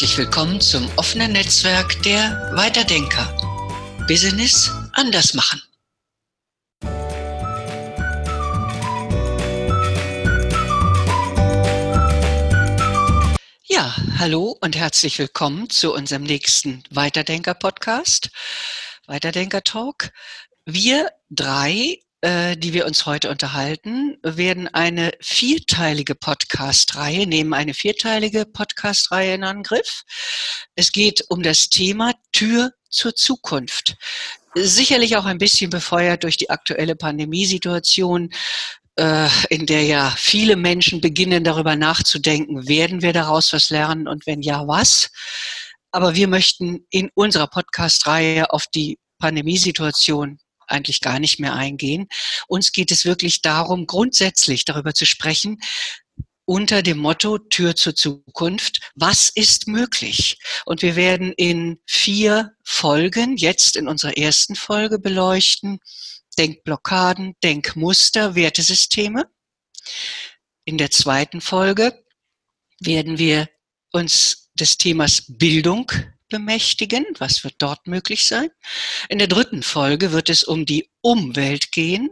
[0.00, 3.36] Herzlich willkommen zum offenen Netzwerk der Weiterdenker.
[4.08, 5.60] Business anders machen.
[13.66, 18.30] Ja, hallo und herzlich willkommen zu unserem nächsten Weiterdenker-Podcast,
[19.06, 20.12] Weiterdenker-Talk.
[20.64, 28.44] Wir drei äh, die wir uns heute unterhalten, werden eine vierteilige Podcast-Reihe, nehmen eine vierteilige
[28.44, 30.02] Podcast-Reihe in Angriff.
[30.74, 33.96] Es geht um das Thema Tür zur Zukunft.
[34.54, 38.30] Sicherlich auch ein bisschen befeuert durch die aktuelle Pandemiesituation,
[38.96, 44.26] äh, in der ja viele Menschen beginnen darüber nachzudenken, werden wir daraus was lernen und
[44.26, 45.10] wenn ja, was?
[45.90, 50.38] Aber wir möchten in unserer Podcast-Reihe auf die Pandemiesituation
[50.70, 52.08] eigentlich gar nicht mehr eingehen.
[52.48, 55.58] Uns geht es wirklich darum, grundsätzlich darüber zu sprechen,
[56.44, 58.80] unter dem Motto Tür zur Zukunft.
[58.96, 60.38] Was ist möglich?
[60.64, 65.78] Und wir werden in vier Folgen, jetzt in unserer ersten Folge beleuchten,
[66.38, 69.26] Denkblockaden, Denkmuster, Wertesysteme.
[70.64, 72.04] In der zweiten Folge
[72.80, 73.48] werden wir
[73.92, 75.92] uns des Themas Bildung
[76.30, 77.04] bemächtigen.
[77.18, 78.48] Was wird dort möglich sein?
[79.08, 82.08] In der dritten Folge wird es um die Umwelt gehen.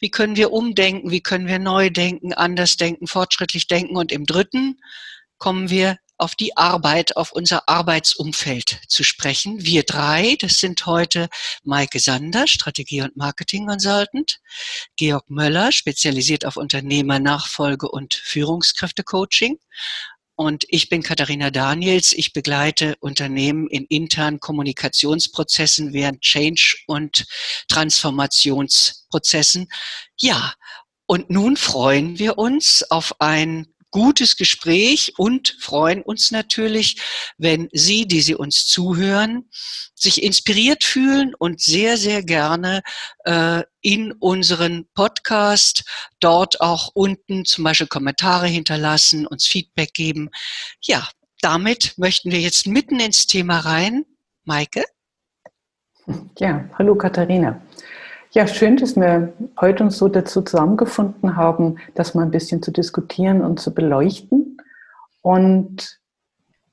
[0.00, 1.10] Wie können wir umdenken?
[1.10, 3.96] Wie können wir neu denken, anders denken, fortschrittlich denken?
[3.96, 4.80] Und im dritten
[5.38, 9.64] kommen wir auf die Arbeit, auf unser Arbeitsumfeld zu sprechen.
[9.64, 11.28] Wir drei, das sind heute
[11.64, 14.40] Maike Sander, Strategie- und Marketing-Consultant,
[14.96, 19.58] Georg Möller, spezialisiert auf Unternehmernachfolge und Führungskräftecoaching
[20.40, 22.14] und ich bin Katharina Daniels.
[22.14, 27.26] Ich begleite Unternehmen in internen Kommunikationsprozessen während Change- und
[27.68, 29.68] Transformationsprozessen.
[30.16, 30.54] Ja,
[31.04, 37.00] und nun freuen wir uns auf ein gutes Gespräch und freuen uns natürlich,
[37.38, 39.48] wenn Sie, die Sie uns zuhören,
[39.94, 42.82] sich inspiriert fühlen und sehr, sehr gerne
[43.24, 45.84] äh, in unseren Podcast
[46.20, 50.30] dort auch unten zum Beispiel Kommentare hinterlassen, uns Feedback geben.
[50.82, 51.08] Ja,
[51.40, 54.04] damit möchten wir jetzt mitten ins Thema rein.
[54.44, 54.84] Maike?
[56.38, 57.60] Ja, hallo Katharina.
[58.32, 62.70] Ja, schön, dass wir heute uns so dazu zusammengefunden haben, das mal ein bisschen zu
[62.70, 64.56] diskutieren und zu beleuchten.
[65.20, 65.98] Und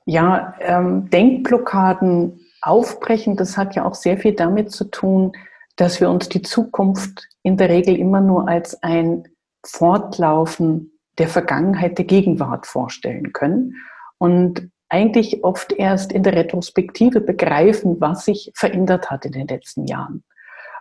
[0.06, 5.32] ja, ähm, Denkblockaden aufbrechen, das hat ja auch sehr viel damit zu tun,
[5.78, 9.28] dass wir uns die Zukunft in der Regel immer nur als ein
[9.66, 13.74] Fortlaufen der Vergangenheit, der Gegenwart vorstellen können
[14.20, 19.88] und eigentlich oft erst in der Retrospektive begreifen, was sich verändert hat in den letzten
[19.88, 20.24] Jahren.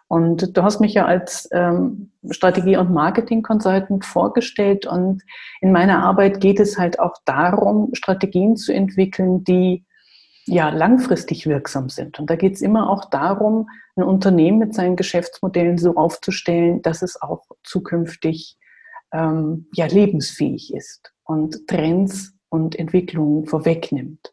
[0.09, 5.22] Und du hast mich ja als ähm, Strategie- und Marketing-Consultant vorgestellt und
[5.61, 9.84] in meiner Arbeit geht es halt auch darum, Strategien zu entwickeln, die
[10.47, 12.21] ja langfristig wirksam sind.
[12.21, 17.03] Und da geht es immer auch darum, ein Unternehmen mit seinen Geschäftsmodellen so aufzustellen, dass
[17.03, 18.56] es auch zukünftig
[19.12, 24.33] ähm, ja lebensfähig ist und Trends und Entwicklungen vorwegnimmt.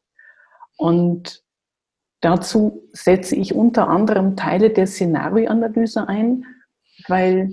[0.78, 1.43] Und
[2.24, 6.46] Dazu setze ich unter anderem Teile der Szenarioanalyse ein,
[7.10, 7.52] weil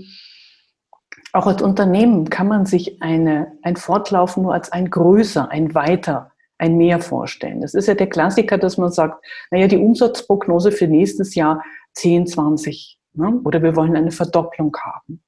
[1.33, 6.31] auch als Unternehmen kann man sich eine, ein Fortlaufen nur als ein größer, ein weiter,
[6.57, 7.61] ein mehr vorstellen.
[7.61, 11.65] Das ist ja der Klassiker, dass man sagt, naja, die Umsatzprognose für nächstes Jahr
[11.95, 13.41] 10, 20 ne?
[13.43, 15.21] oder wir wollen eine Verdopplung haben.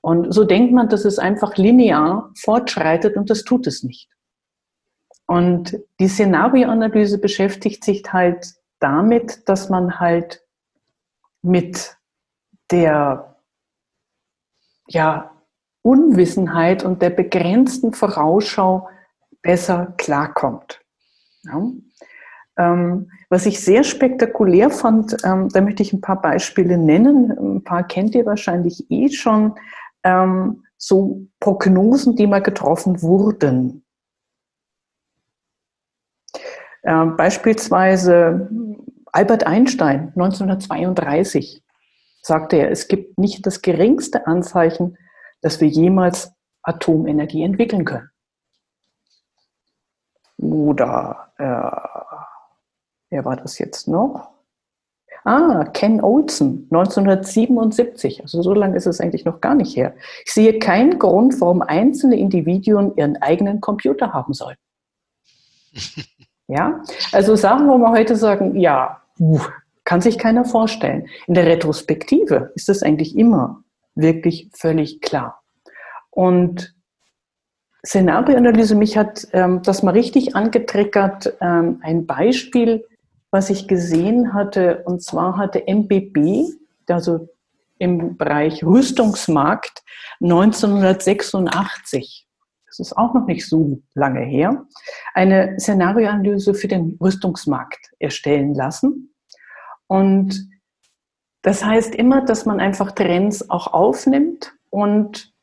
[0.00, 4.08] Und so denkt man, dass es einfach linear fortschreitet und das tut es nicht.
[5.26, 10.44] Und die Szenarioanalyse beschäftigt sich halt damit, dass man halt
[11.42, 11.96] mit
[12.70, 13.36] der
[14.88, 15.30] ja,
[15.82, 18.88] Unwissenheit und der begrenzten Vorausschau
[19.42, 20.80] besser klarkommt.
[21.42, 21.62] Ja.
[22.58, 27.30] Ähm, was ich sehr spektakulär fand, ähm, da möchte ich ein paar Beispiele nennen.
[27.30, 29.54] Ein paar kennt ihr wahrscheinlich eh schon.
[30.02, 33.84] Ähm, so Prognosen, die mal getroffen wurden.
[36.82, 38.48] Äh, beispielsweise
[39.18, 41.64] Albert Einstein 1932
[42.22, 44.96] sagte er, es gibt nicht das geringste Anzeichen,
[45.40, 46.30] dass wir jemals
[46.62, 48.10] Atomenergie entwickeln können.
[50.36, 52.14] Oder äh,
[53.10, 54.30] wer war das jetzt noch?
[55.24, 58.22] Ah, Ken Olson, 1977.
[58.22, 59.96] Also so lange ist es eigentlich noch gar nicht her.
[60.26, 64.62] Ich sehe keinen Grund, warum einzelne Individuen ihren eigenen Computer haben sollten.
[66.50, 66.82] Ja,
[67.12, 69.02] also Sachen, wo wir heute sagen, ja,
[69.84, 71.08] kann sich keiner vorstellen.
[71.26, 73.62] In der Retrospektive ist das eigentlich immer
[73.94, 75.42] wirklich völlig klar.
[76.10, 76.74] Und
[77.86, 81.34] Szenarioanalyse, mich hat ähm, das mal richtig angetriggert.
[81.40, 82.84] Ähm, ein Beispiel,
[83.30, 86.50] was ich gesehen hatte, und zwar hatte MBB,
[86.88, 87.28] also
[87.78, 89.84] im Bereich Rüstungsmarkt,
[90.20, 92.27] 1986,
[92.78, 94.64] das ist auch noch nicht so lange her,
[95.14, 99.14] eine Szenarioanalyse für den Rüstungsmarkt erstellen lassen.
[99.88, 100.48] Und
[101.42, 105.34] das heißt immer, dass man einfach Trends auch aufnimmt und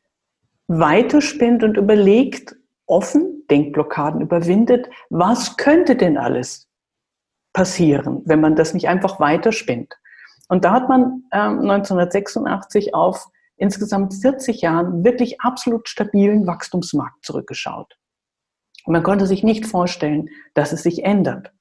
[0.68, 2.56] weiterspinnt und überlegt,
[2.86, 6.68] offen, Denkblockaden überwindet, was könnte denn alles
[7.52, 9.94] passieren, wenn man das nicht einfach weiterspinnt.
[10.48, 17.96] Und da hat man äh, 1986 auf insgesamt 40 Jahren wirklich absolut stabilen Wachstumsmarkt zurückgeschaut.
[18.84, 21.52] Und man konnte sich nicht vorstellen, dass es sich ändert.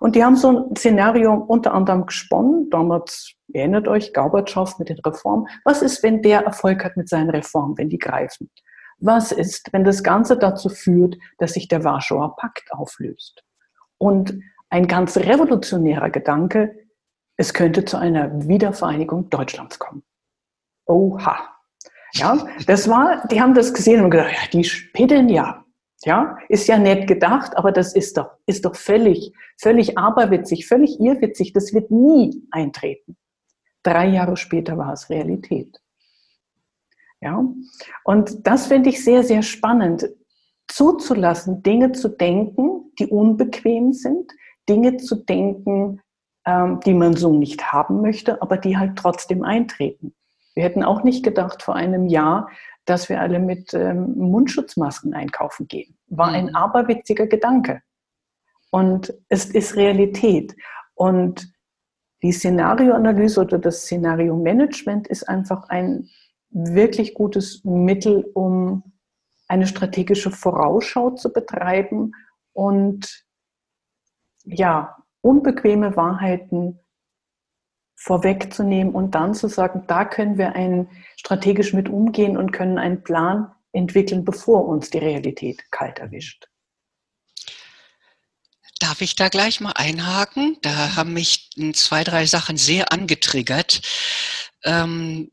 [0.00, 4.98] Und die haben so ein Szenario unter anderem gesponnen, damals, erinnert euch, Gorbatschow mit den
[5.00, 5.46] Reformen.
[5.64, 8.50] Was ist, wenn der Erfolg hat mit seinen Reformen, wenn die greifen?
[8.98, 13.42] Was ist, wenn das Ganze dazu führt, dass sich der Warschauer Pakt auflöst?
[13.98, 14.38] Und
[14.70, 16.76] ein ganz revolutionärer Gedanke,
[17.36, 20.02] es könnte zu einer Wiedervereinigung Deutschlands kommen.
[20.88, 21.36] Oha.
[22.14, 25.64] Ja, das war, die haben das gesehen und gedacht, ja, die spinnen ja.
[26.04, 31.00] Ja, ist ja nett gedacht, aber das ist doch, ist doch völlig, völlig aberwitzig, völlig
[31.00, 31.52] irrwitzig.
[31.52, 33.16] Das wird nie eintreten.
[33.82, 35.80] Drei Jahre später war es Realität.
[37.20, 37.44] Ja,
[38.04, 40.08] und das finde ich sehr, sehr spannend,
[40.68, 44.30] zuzulassen, Dinge zu denken, die unbequem sind,
[44.68, 46.00] Dinge zu denken,
[46.46, 50.14] ähm, die man so nicht haben möchte, aber die halt trotzdem eintreten.
[50.58, 52.50] Wir hätten auch nicht gedacht vor einem Jahr,
[52.84, 55.96] dass wir alle mit ähm, Mundschutzmasken einkaufen gehen.
[56.08, 56.56] War ein mhm.
[56.56, 57.80] aberwitziger Gedanke.
[58.70, 60.56] Und es ist Realität.
[60.96, 61.48] Und
[62.24, 66.08] die Szenarioanalyse oder das Szenario-Management ist einfach ein
[66.50, 68.82] wirklich gutes Mittel, um
[69.46, 72.14] eine strategische Vorausschau zu betreiben
[72.52, 73.24] und
[74.42, 76.80] ja, unbequeme Wahrheiten
[77.98, 83.02] vorwegzunehmen und dann zu sagen, da können wir ein, strategisch mit umgehen und können einen
[83.02, 86.46] Plan entwickeln, bevor uns die Realität kalt erwischt.
[88.78, 90.56] Darf ich da gleich mal einhaken?
[90.62, 93.80] Da haben mich zwei, drei Sachen sehr angetriggert.
[94.62, 95.32] Ähm,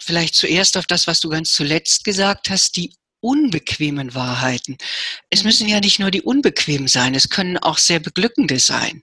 [0.00, 4.78] vielleicht zuerst auf das, was du ganz zuletzt gesagt hast, die unbequemen Wahrheiten.
[5.28, 9.02] Es müssen ja nicht nur die unbequemen sein, es können auch sehr beglückende sein.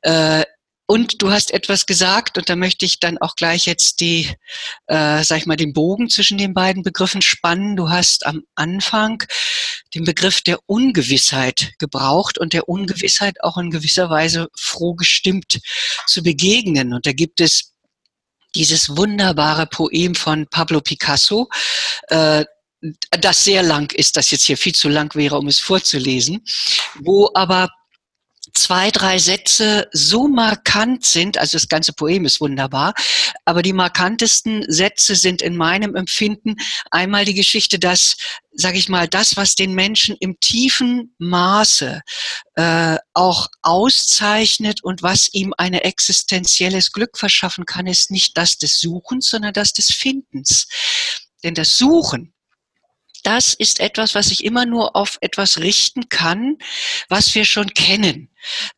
[0.00, 0.44] Äh,
[0.86, 4.32] und du hast etwas gesagt, und da möchte ich dann auch gleich jetzt die,
[4.86, 7.74] äh, sag ich mal, den Bogen zwischen den beiden Begriffen spannen.
[7.74, 9.22] Du hast am Anfang
[9.94, 15.58] den Begriff der Ungewissheit gebraucht und der Ungewissheit auch in gewisser Weise froh gestimmt
[16.06, 16.92] zu begegnen.
[16.92, 17.72] Und da gibt es
[18.54, 21.48] dieses wunderbare Poem von Pablo Picasso,
[22.08, 22.44] äh,
[23.10, 26.44] das sehr lang ist, das jetzt hier viel zu lang wäre, um es vorzulesen,
[27.00, 27.68] wo aber
[28.56, 32.94] zwei, drei Sätze so markant sind, also das ganze Poem ist wunderbar,
[33.44, 36.56] aber die markantesten Sätze sind in meinem Empfinden
[36.90, 38.16] einmal die Geschichte, dass,
[38.52, 42.00] sage ich mal, das, was den Menschen im tiefen Maße
[42.54, 48.80] äh, auch auszeichnet und was ihm ein existenzielles Glück verschaffen kann, ist nicht das des
[48.80, 50.66] Suchens, sondern das des Findens.
[51.44, 52.32] Denn das Suchen,
[53.26, 56.58] das ist etwas, was sich immer nur auf etwas richten kann,
[57.08, 58.28] was wir schon kennen,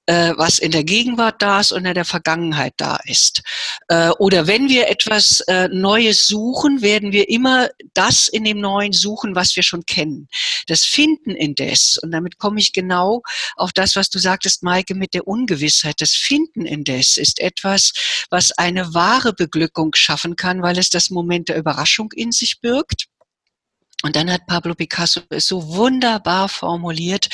[0.06, 3.42] äh, was in der Gegenwart da ist und in der Vergangenheit da ist.
[3.88, 8.94] Äh, oder wenn wir etwas äh, Neues suchen, werden wir immer das in dem Neuen
[8.94, 10.28] suchen, was wir schon kennen.
[10.66, 13.20] Das Finden indes, und damit komme ich genau
[13.56, 16.00] auf das, was du sagtest, Maike, mit der Ungewissheit.
[16.00, 17.92] Das Finden indes ist etwas,
[18.30, 23.08] was eine wahre Beglückung schaffen kann, weil es das Moment der Überraschung in sich birgt
[24.02, 27.28] und dann hat Pablo Picasso es so wunderbar formuliert,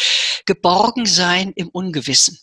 [0.46, 2.38] geborgen sein im Ungewissen.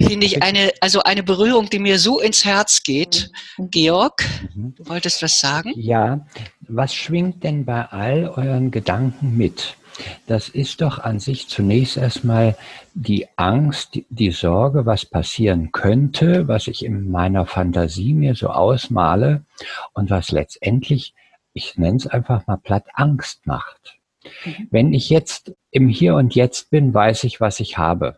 [0.00, 3.30] Finde ich eine, also eine Berührung, die mir so ins Herz geht.
[3.56, 3.70] Mhm.
[3.70, 4.74] Georg, mhm.
[4.74, 5.72] du wolltest was sagen?
[5.76, 6.26] Ja,
[6.60, 9.76] was schwingt denn bei all euren Gedanken mit?
[10.26, 12.56] Das ist doch an sich zunächst erstmal
[12.94, 19.44] die Angst, die Sorge, was passieren könnte, was ich in meiner Fantasie mir so ausmale
[19.92, 21.14] und was letztendlich
[21.52, 23.98] ich nenne es einfach mal platt, Angst macht.
[24.44, 24.68] Mhm.
[24.70, 28.16] Wenn ich jetzt im Hier und Jetzt bin, weiß ich, was ich habe.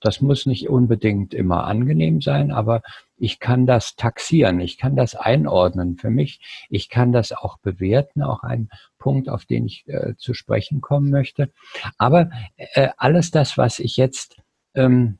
[0.00, 2.82] Das muss nicht unbedingt immer angenehm sein, aber
[3.16, 8.22] ich kann das taxieren, ich kann das einordnen für mich, ich kann das auch bewerten,
[8.22, 11.52] auch ein Punkt, auf den ich äh, zu sprechen kommen möchte.
[11.98, 14.42] Aber äh, alles das, was ich jetzt
[14.74, 15.18] ähm,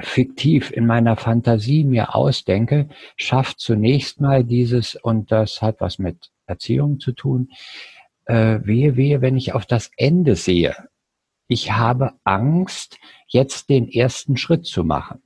[0.00, 6.30] fiktiv in meiner Fantasie mir ausdenke, schafft zunächst mal dieses, und das hat was mit
[6.48, 7.50] Erziehung zu tun,
[8.26, 10.74] äh, wehe, wehe, wenn ich auf das Ende sehe.
[11.48, 15.22] Ich habe Angst, jetzt den ersten Schritt zu machen.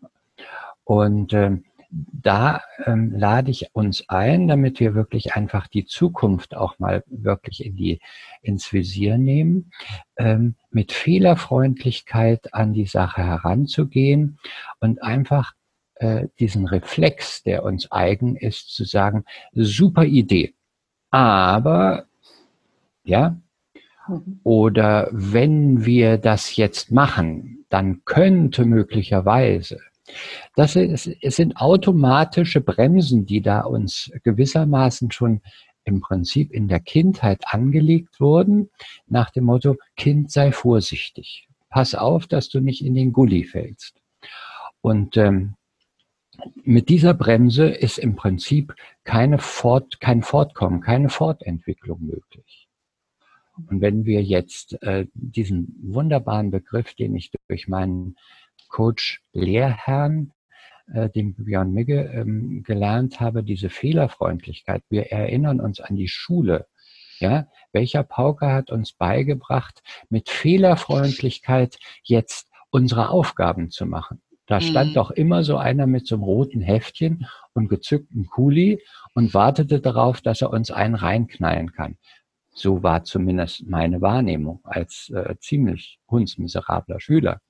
[0.85, 6.79] Und ähm, da ähm, lade ich uns ein, damit wir wirklich einfach die Zukunft auch
[6.79, 8.01] mal wirklich in die,
[8.41, 9.73] ins Visier nehmen,
[10.17, 14.39] ähm, mit Fehlerfreundlichkeit an die Sache heranzugehen
[14.81, 15.53] und einfach
[15.97, 20.55] äh, diesen Reflex, der uns eigen ist, zu sagen, super Idee.
[21.13, 22.07] Aber,
[23.05, 23.37] ja,
[24.43, 29.79] oder wenn wir das jetzt machen, dann könnte möglicherweise
[30.55, 35.41] das ist, es sind automatische Bremsen, die da uns gewissermaßen schon
[35.85, 38.71] im Prinzip in der Kindheit angelegt wurden,
[39.07, 41.49] nach dem Motto, Kind sei vorsichtig.
[41.71, 44.01] Pass auf, dass du nicht in den Gully fällst.
[44.81, 45.55] Und ähm,
[46.65, 48.75] mit dieser Bremse ist im Prinzip
[49.05, 52.69] keine Fort, kein Fortkommen, keine Fortentwicklung möglich.
[53.69, 58.17] Und wenn wir jetzt äh, diesen wunderbaren Begriff, den ich durch meinen
[58.69, 60.33] Coach Lehrherrn,
[60.93, 64.83] äh, dem Björn Migge, ähm, gelernt habe, diese Fehlerfreundlichkeit.
[64.89, 66.67] Wir erinnern uns an die Schule.
[67.19, 74.23] Ja, welcher Pauker hat uns beigebracht, mit Fehlerfreundlichkeit jetzt unsere Aufgaben zu machen?
[74.47, 74.95] Da stand mhm.
[74.95, 78.83] doch immer so einer mit so einem roten Heftchen und gezückten Kuli
[79.15, 81.97] und wartete darauf, dass er uns einen reinknallen kann.
[82.55, 87.41] So war zumindest meine Wahrnehmung als äh, ziemlich hundsmiserabler Schüler.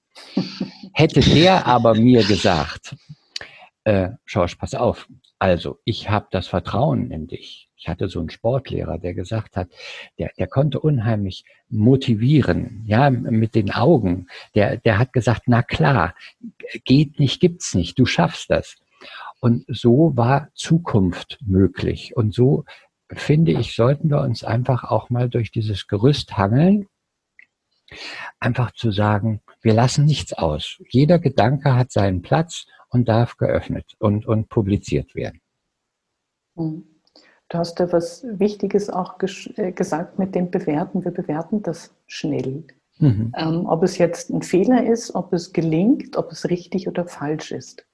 [0.93, 2.95] Hätte der aber mir gesagt,
[3.85, 5.09] äh, Schorsch, pass auf,
[5.39, 7.69] also ich habe das Vertrauen in dich.
[7.83, 9.69] Ich hatte so einen Sportlehrer, der gesagt hat,
[10.17, 14.29] der, der konnte unheimlich motivieren, ja, mit den Augen.
[14.55, 16.15] Der, der hat gesagt, na klar,
[16.85, 18.77] geht nicht, gibt's nicht, du schaffst das.
[19.41, 22.17] Und so war Zukunft möglich.
[22.17, 22.65] Und so
[23.11, 26.87] finde ich, sollten wir uns einfach auch mal durch dieses Gerüst hangeln
[28.39, 30.81] einfach zu sagen, wir lassen nichts aus.
[30.89, 35.41] Jeder Gedanke hat seinen Platz und darf geöffnet und, und publiziert werden.
[36.55, 36.92] Hm.
[37.53, 39.17] Du hast ja was Wichtiges auch
[39.57, 41.05] äh, gesagt mit dem Bewerten.
[41.05, 42.65] Wir bewerten das schnell.
[42.99, 43.31] Mhm.
[43.37, 47.53] Ähm, ob es jetzt ein Fehler ist, ob es gelingt, ob es richtig oder falsch
[47.53, 47.85] ist.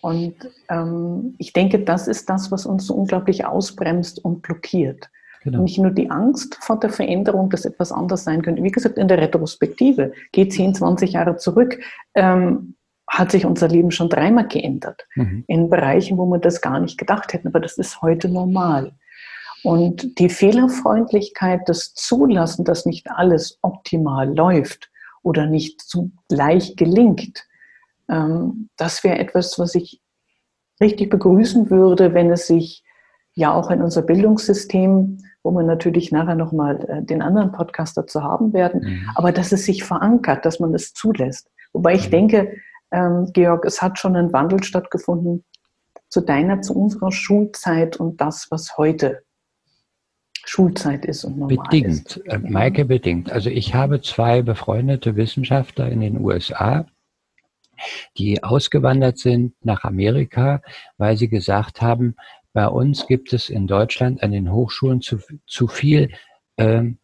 [0.00, 0.34] Und
[0.70, 5.10] ähm, ich denke, das ist das, was uns so unglaublich ausbremst und blockiert.
[5.42, 5.62] Genau.
[5.62, 8.62] Nicht nur die Angst vor der Veränderung, dass etwas anders sein könnte.
[8.62, 11.78] Wie gesagt, in der Retrospektive, geht 10, 20 Jahre zurück,
[12.14, 12.76] ähm,
[13.06, 15.06] hat sich unser Leben schon dreimal geändert.
[15.16, 15.44] Mhm.
[15.48, 17.48] In Bereichen, wo wir das gar nicht gedacht hätten.
[17.48, 18.94] Aber das ist heute normal.
[19.64, 24.90] Und die Fehlerfreundlichkeit, das Zulassen, dass nicht alles optimal läuft
[25.22, 27.44] oder nicht so leicht gelingt,
[28.08, 30.00] ähm, das wäre etwas, was ich
[30.80, 32.82] richtig begrüßen würde, wenn es sich
[33.34, 38.22] ja auch in unser Bildungssystem wo wir natürlich nachher nochmal äh, den anderen Podcast dazu
[38.22, 39.10] haben werden, mhm.
[39.14, 41.50] aber dass es sich verankert, dass man es zulässt.
[41.72, 42.12] Wobei ich mhm.
[42.12, 42.56] denke,
[42.90, 45.44] ähm, Georg, es hat schon ein Wandel stattgefunden
[46.08, 49.22] zu deiner, zu unserer Schulzeit und das, was heute
[50.44, 52.26] Schulzeit ist und normal bedingt, ist.
[52.26, 53.30] Äh, Maike, bedingt.
[53.30, 56.86] Also ich habe zwei befreundete Wissenschaftler in den USA,
[58.16, 60.62] die ausgewandert sind nach Amerika,
[60.98, 62.16] weil sie gesagt haben,
[62.52, 66.10] bei uns gibt es in Deutschland an den Hochschulen zu, zu viel,
[66.58, 66.98] ähm,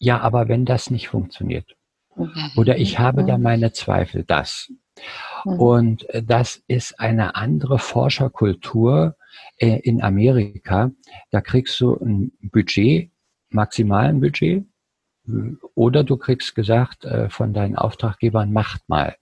[0.00, 1.76] ja, aber wenn das nicht funktioniert.
[2.16, 2.50] Mhm.
[2.56, 3.42] Oder ich habe da mhm.
[3.42, 4.72] meine Zweifel, das.
[5.44, 5.52] Mhm.
[5.60, 9.16] Und äh, das ist eine andere Forscherkultur
[9.56, 10.90] äh, in Amerika.
[11.30, 13.10] Da kriegst du ein Budget,
[13.50, 14.64] maximalen Budget,
[15.74, 19.16] oder du kriegst gesagt äh, von deinen Auftraggebern, macht mal.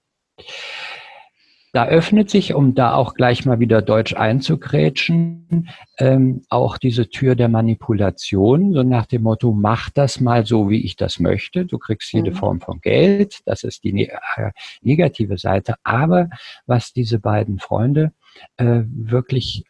[1.73, 7.37] Da öffnet sich, um da auch gleich mal wieder deutsch einzugrätschen, ähm, auch diese Tür
[7.37, 11.67] der Manipulation, so nach dem Motto, mach das mal so, wie ich das möchte.
[11.67, 12.35] Du kriegst jede mhm.
[12.35, 14.51] Form von Geld, das ist die ne äh,
[14.83, 15.77] negative Seite.
[15.85, 16.29] Aber
[16.67, 18.13] was diese beiden Freunde
[18.57, 19.65] äh, wirklich,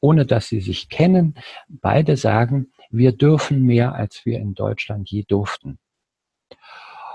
[0.00, 1.34] ohne dass sie sich kennen,
[1.68, 5.78] beide sagen, wir dürfen mehr, als wir in Deutschland je durften.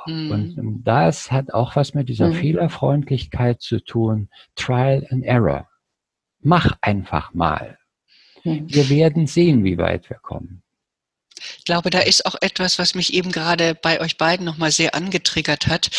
[0.05, 0.31] Mhm.
[0.31, 2.33] Und ähm, das hat auch was mit dieser mhm.
[2.33, 4.29] Fehlerfreundlichkeit zu tun.
[4.55, 5.67] Trial and Error.
[6.41, 7.77] Mach einfach mal.
[8.43, 8.65] Mhm.
[8.67, 10.63] Wir werden sehen, wie weit wir kommen.
[11.57, 14.95] Ich glaube, da ist auch etwas, was mich eben gerade bei euch beiden nochmal sehr
[14.95, 15.89] angetriggert hat.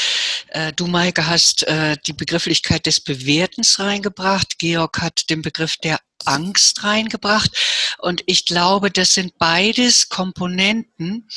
[0.49, 4.59] Äh, du, Maike, hast äh, die Begrifflichkeit des Bewertens reingebracht.
[4.59, 7.97] Georg hat den Begriff der Angst reingebracht.
[7.99, 11.29] Und ich glaube, das sind beides Komponenten,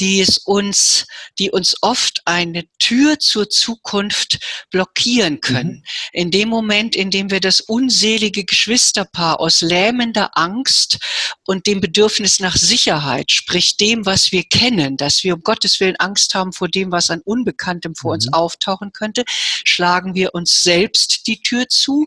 [0.00, 1.06] die es uns,
[1.38, 4.38] die uns oft eine Tür zur Zukunft
[4.70, 5.68] blockieren können.
[5.68, 5.82] Mhm.
[6.12, 10.98] In dem Moment, in dem wir das unselige Geschwisterpaar aus lähmender Angst
[11.44, 15.96] und dem Bedürfnis nach Sicherheit, sprich dem, was wir kennen, dass wir um Gottes Willen
[15.96, 18.14] Angst haben vor dem, was an Unbekanntem vor mhm.
[18.14, 22.06] uns auftauchen könnte, schlagen wir uns selbst die Tür zu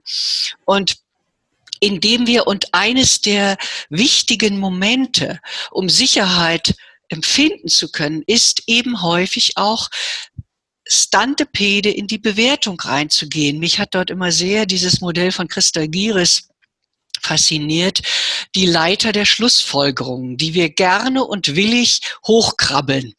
[0.66, 0.98] und
[1.80, 3.58] indem wir und eines der
[3.90, 5.40] wichtigen Momente,
[5.72, 6.76] um Sicherheit
[7.10, 9.90] empfinden zu können, ist eben häufig auch
[10.88, 13.60] Stantepede in die Bewertung reinzugehen.
[13.60, 16.50] Mich hat dort immer sehr dieses Modell von Christa Gieres
[17.22, 18.02] fasziniert,
[18.56, 23.14] die Leiter der Schlussfolgerungen, die wir gerne und willig hochkrabbeln.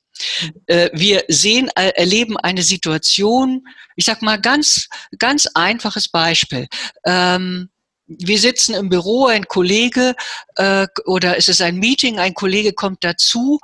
[0.66, 3.66] Äh, wir sehen, äh, erleben eine Situation,
[3.96, 6.66] ich sag mal ganz, ganz einfaches Beispiel.
[7.04, 7.70] Ähm,
[8.08, 10.14] wir sitzen im Büro, ein Kollege
[10.56, 13.60] äh, oder es ist ein Meeting, ein Kollege kommt dazu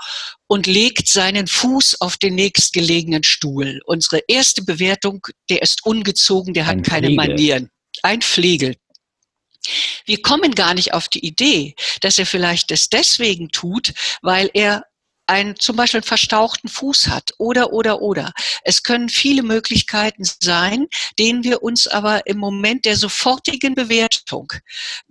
[0.46, 3.80] und legt seinen Fuß auf den nächstgelegenen Stuhl.
[3.86, 7.26] Unsere erste Bewertung, der ist ungezogen, der hat ein keine Flegel.
[7.26, 7.70] Manieren.
[8.02, 8.76] Ein Flegel.
[10.04, 14.84] Wir kommen gar nicht auf die Idee, dass er vielleicht das deswegen tut, weil er
[15.26, 18.32] ein, zum Beispiel einen verstauchten Fuß hat oder, oder, oder.
[18.62, 20.86] Es können viele Möglichkeiten sein,
[21.18, 24.52] denen wir uns aber im Moment der sofortigen Bewertung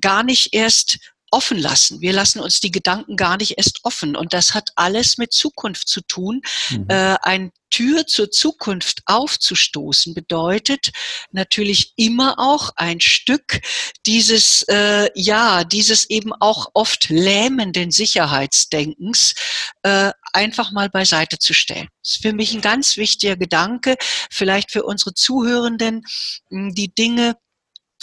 [0.01, 1.00] gar nicht erst
[1.34, 2.00] offen lassen.
[2.00, 4.16] Wir lassen uns die Gedanken gar nicht erst offen.
[4.16, 6.42] Und das hat alles mit Zukunft zu tun.
[6.70, 6.86] Mhm.
[6.90, 10.92] Äh, ein Tür zur Zukunft aufzustoßen bedeutet
[11.32, 13.62] natürlich immer auch ein Stück
[14.06, 19.34] dieses, äh, ja, dieses eben auch oft lähmenden Sicherheitsdenkens
[19.82, 21.88] äh, einfach mal beiseite zu stellen.
[22.04, 23.96] Das ist für mich ein ganz wichtiger Gedanke,
[24.30, 26.04] vielleicht für unsere Zuhörenden,
[26.52, 27.38] die Dinge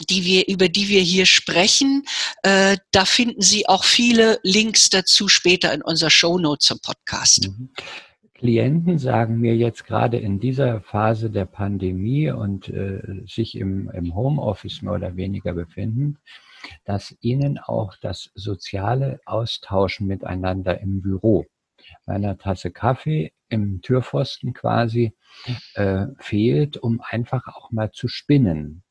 [0.09, 2.05] die wir, über die wir hier sprechen.
[2.43, 7.49] Äh, da finden Sie auch viele Links dazu später in unserer Shownote zum Podcast.
[7.49, 7.71] Mhm.
[8.41, 14.15] Klienten sagen mir jetzt gerade in dieser Phase der Pandemie und äh, sich im, im
[14.15, 16.17] Homeoffice mehr oder weniger befinden,
[16.87, 21.45] dass ihnen auch das soziale Austauschen miteinander im Büro,
[22.07, 25.13] bei einer Tasse Kaffee im Türpfosten quasi,
[25.75, 28.83] äh, fehlt, um einfach auch mal zu spinnen.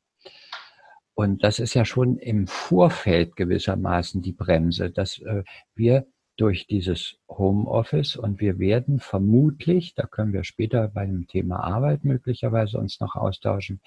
[1.14, 5.42] Und das ist ja schon im Vorfeld gewissermaßen die Bremse, dass äh,
[5.74, 11.60] wir durch dieses Homeoffice und wir werden vermutlich, da können wir später bei dem Thema
[11.62, 13.82] Arbeit möglicherweise uns noch austauschen,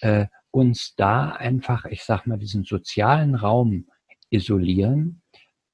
[0.00, 3.86] äh, uns da einfach, ich sag mal, diesen sozialen Raum
[4.30, 5.22] isolieren,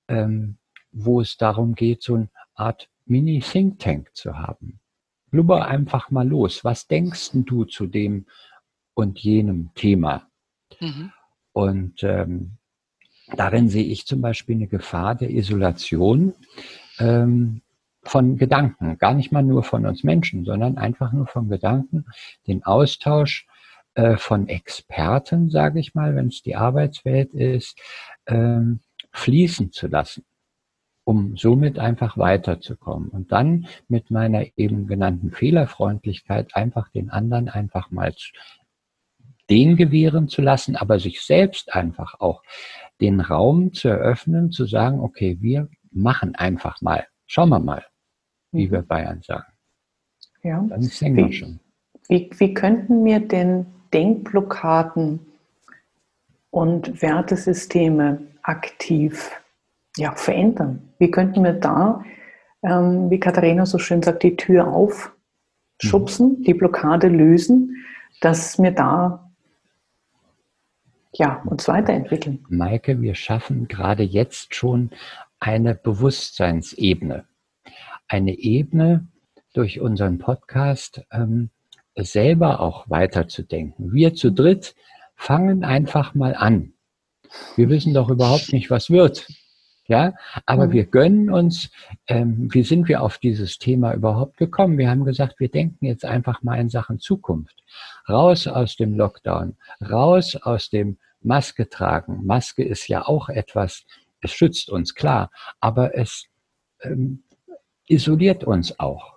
[0.09, 0.59] ähm,
[0.93, 4.81] wo es darum geht, so eine Art Mini-Think Tank zu haben.
[5.31, 6.65] Blubber einfach mal los.
[6.65, 8.27] Was denkst du zu dem
[8.95, 10.29] und jenem Thema?
[10.81, 11.13] Mhm.
[11.53, 12.59] Und ähm,
[13.37, 16.35] darin sehe ich zum Beispiel eine Gefahr der Isolation
[16.99, 17.63] ähm,
[18.03, 22.05] von Gedanken, gar nicht mal nur von uns Menschen, sondern einfach nur von Gedanken,
[22.47, 23.47] den Austausch
[23.95, 27.79] äh, von Experten, sage ich mal, wenn es die Arbeitswelt ist,
[28.27, 28.81] ähm,
[29.13, 30.25] fließen zu lassen,
[31.05, 33.09] um somit einfach weiterzukommen.
[33.09, 38.13] Und dann mit meiner eben genannten Fehlerfreundlichkeit einfach den anderen einfach mal
[39.51, 42.43] den gewähren zu lassen, aber sich selbst einfach auch
[43.01, 47.07] den Raum zu eröffnen, zu sagen, okay, wir machen einfach mal.
[47.27, 47.85] Schauen wir mal,
[48.53, 48.73] wie mhm.
[48.73, 49.47] wir Bayern sagen.
[50.43, 50.65] Ja.
[50.69, 51.61] Dann singen wir schon.
[52.09, 55.21] Wie, wie könnten wir denn Denkblockaden
[56.51, 59.31] und Wertesysteme aktiv
[59.97, 60.93] ja, verändern?
[60.99, 62.05] Wie könnten wir da,
[62.63, 66.43] ähm, wie Katharina so schön sagt, die Tür aufschubsen, mhm.
[66.43, 67.85] die Blockade lösen,
[68.21, 69.24] dass wir da
[71.15, 72.45] ja, uns weiterentwickeln.
[72.49, 74.91] Maike, wir schaffen gerade jetzt schon
[75.39, 77.25] eine Bewusstseinsebene.
[78.09, 79.07] Eine Ebene
[79.53, 81.51] durch unseren Podcast ähm,
[81.97, 83.93] selber auch weiterzudenken.
[83.93, 84.75] Wir zu dritt
[85.15, 86.73] fangen einfach mal an.
[87.57, 89.27] Wir wissen doch überhaupt nicht, was wird.
[89.87, 90.15] Ja,
[90.47, 90.73] aber mhm.
[90.73, 91.71] wir gönnen uns,
[92.07, 94.79] ähm, wie sind wir auf dieses Thema überhaupt gekommen?
[94.79, 97.55] Wir haben gesagt, wir denken jetzt einfach mal in Sachen Zukunft.
[98.09, 102.25] Raus aus dem Lockdown, raus aus dem Maske tragen.
[102.25, 103.85] Maske ist ja auch etwas,
[104.21, 106.27] es schützt uns, klar, aber es
[106.83, 107.25] ähm,
[107.87, 109.15] isoliert uns auch.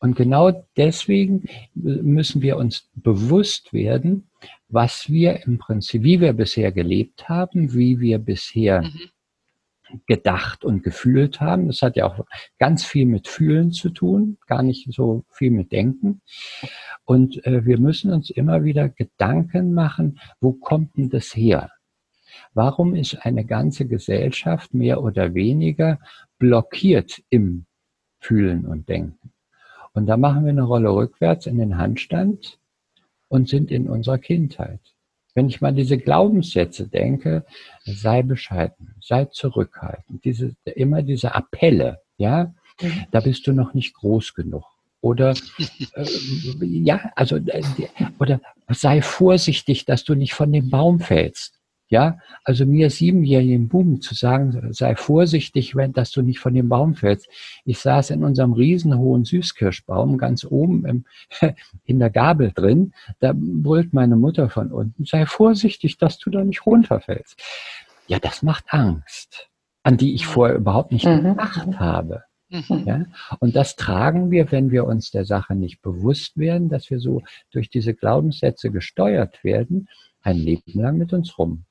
[0.00, 4.28] Und genau deswegen müssen wir uns bewusst werden,
[4.68, 9.10] was wir im Prinzip, wie wir bisher gelebt haben, wie wir bisher mhm
[10.06, 11.66] gedacht und gefühlt haben.
[11.66, 12.24] Das hat ja auch
[12.58, 16.20] ganz viel mit Fühlen zu tun, gar nicht so viel mit Denken.
[17.04, 21.70] Und äh, wir müssen uns immer wieder Gedanken machen, wo kommt denn das her?
[22.52, 26.00] Warum ist eine ganze Gesellschaft mehr oder weniger
[26.38, 27.66] blockiert im
[28.24, 29.32] fühlen und denken.
[29.92, 32.58] Und da machen wir eine Rolle rückwärts in den Handstand
[33.28, 34.93] und sind in unserer Kindheit.
[35.34, 37.44] Wenn ich mal diese Glaubenssätze denke,
[37.84, 43.04] sei bescheiden, sei zurückhaltend, diese, immer diese Appelle, ja, mhm.
[43.10, 44.64] da bist du noch nicht groß genug.
[45.00, 45.34] Oder
[45.94, 46.06] äh,
[46.60, 47.62] ja, also äh,
[48.18, 51.60] oder sei vorsichtig, dass du nicht von dem Baum fällst.
[51.88, 56.68] Ja, also mir siebenjährigen Buben zu sagen, sei vorsichtig, wenn, dass du nicht von dem
[56.68, 57.28] Baum fällst.
[57.66, 61.04] Ich saß in unserem riesenhohen Süßkirschbaum ganz oben im,
[61.84, 62.94] in der Gabel drin.
[63.20, 67.40] Da brüllt meine Mutter von unten, sei vorsichtig, dass du da nicht runterfällst.
[68.06, 69.50] Ja, das macht Angst,
[69.82, 71.22] an die ich vorher überhaupt nicht mhm.
[71.22, 72.24] gedacht habe.
[72.48, 72.84] Mhm.
[72.86, 73.04] Ja?
[73.40, 77.22] Und das tragen wir, wenn wir uns der Sache nicht bewusst werden, dass wir so
[77.50, 79.88] durch diese Glaubenssätze gesteuert werden,
[80.22, 81.66] ein Leben lang mit uns rum.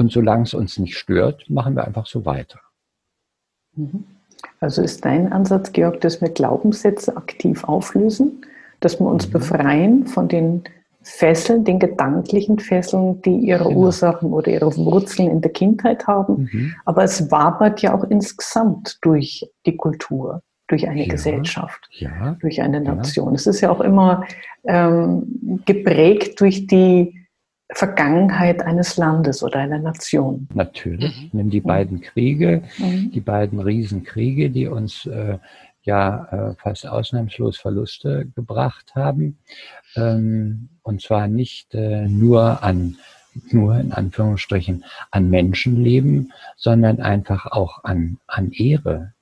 [0.00, 2.58] Und solange es uns nicht stört, machen wir einfach so weiter.
[3.76, 4.04] Mhm.
[4.58, 8.46] Also ist dein Ansatz, Georg, dass wir Glaubenssätze aktiv auflösen,
[8.80, 9.32] dass wir uns mhm.
[9.32, 10.64] befreien von den
[11.02, 13.78] Fesseln, den gedanklichen Fesseln, die ihre genau.
[13.78, 16.48] Ursachen oder ihre Wurzeln in der Kindheit haben.
[16.50, 16.74] Mhm.
[16.86, 21.08] Aber es wabert ja auch insgesamt durch die Kultur, durch eine ja.
[21.08, 22.38] Gesellschaft, ja.
[22.40, 23.28] durch eine Nation.
[23.28, 23.34] Ja.
[23.34, 24.24] Es ist ja auch immer
[24.64, 27.19] ähm, geprägt durch die
[27.72, 30.48] Vergangenheit eines Landes oder einer Nation.
[30.54, 31.22] Natürlich.
[31.22, 31.30] Mhm.
[31.32, 33.10] Nimm die beiden Kriege, mhm.
[33.12, 35.38] die beiden Riesenkriege, die uns äh,
[35.82, 39.38] ja äh, fast ausnahmslos Verluste gebracht haben.
[39.96, 42.96] Ähm, und zwar nicht äh, nur an,
[43.50, 49.12] nur in Anführungsstrichen, an Menschenleben, sondern einfach auch an, an Ehre,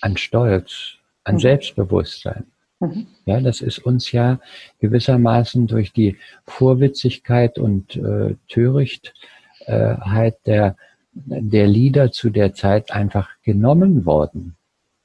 [0.00, 1.40] an Stolz, an mhm.
[1.40, 2.46] Selbstbewusstsein.
[2.82, 3.06] Mhm.
[3.26, 4.40] Ja, das ist uns ja
[4.80, 10.76] gewissermaßen durch die Vorwitzigkeit und äh, Törichtheit der,
[11.14, 14.56] der Lieder zu der Zeit einfach genommen worden.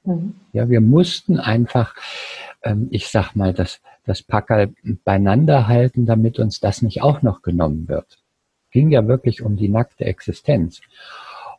[0.04, 0.34] Mhm.
[0.54, 1.94] Ja, wir mussten einfach,
[2.64, 7.44] ähm, ich sag mal, das, das Packerl beieinander halten, damit uns das nicht auch noch
[7.44, 8.18] genommen wird.
[8.72, 10.82] Ging ja wirklich um die nackte Existenz.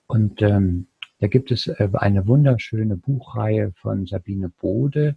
[0.08, 0.88] Und ähm,
[1.20, 5.16] da gibt es äh, eine wunderschöne Buchreihe von Sabine Bode,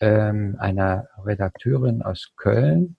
[0.00, 2.96] ähm, einer Redakteurin aus Köln,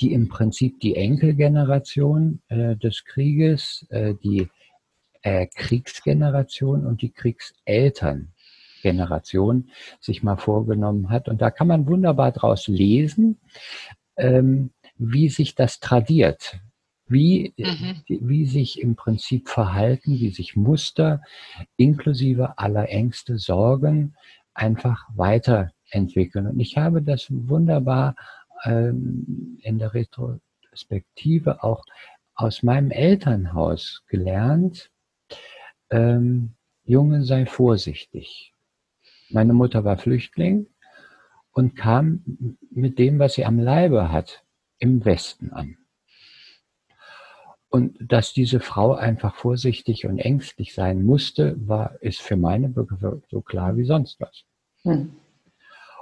[0.00, 4.48] die im Prinzip die Enkelgeneration äh, des Krieges, äh, die
[5.22, 9.68] äh, Kriegsgeneration und die Kriegselterngeneration
[10.00, 11.28] sich mal vorgenommen hat.
[11.28, 13.38] Und da kann man wunderbar draus lesen,
[14.16, 16.58] ähm, wie sich das tradiert,
[17.06, 18.00] wie, mhm.
[18.06, 21.20] wie sich im Prinzip Verhalten, wie sich Muster
[21.76, 24.16] inklusive aller Ängste, Sorgen
[24.54, 26.46] einfach weiterentwickeln.
[26.46, 28.14] Und ich habe das wunderbar
[28.64, 31.84] ähm, in der Retrospektive auch
[32.34, 34.90] aus meinem Elternhaus gelernt,
[35.90, 38.54] ähm, Junge, sei vorsichtig.
[39.28, 40.66] Meine Mutter war Flüchtling
[41.52, 42.24] und kam
[42.70, 44.44] mit dem, was sie am Leibe hat,
[44.78, 45.76] im Westen an.
[47.70, 53.22] Und dass diese Frau einfach vorsichtig und ängstlich sein musste, war, ist für meine Begriffe
[53.30, 54.44] so klar wie sonst was.
[54.82, 55.12] Hm.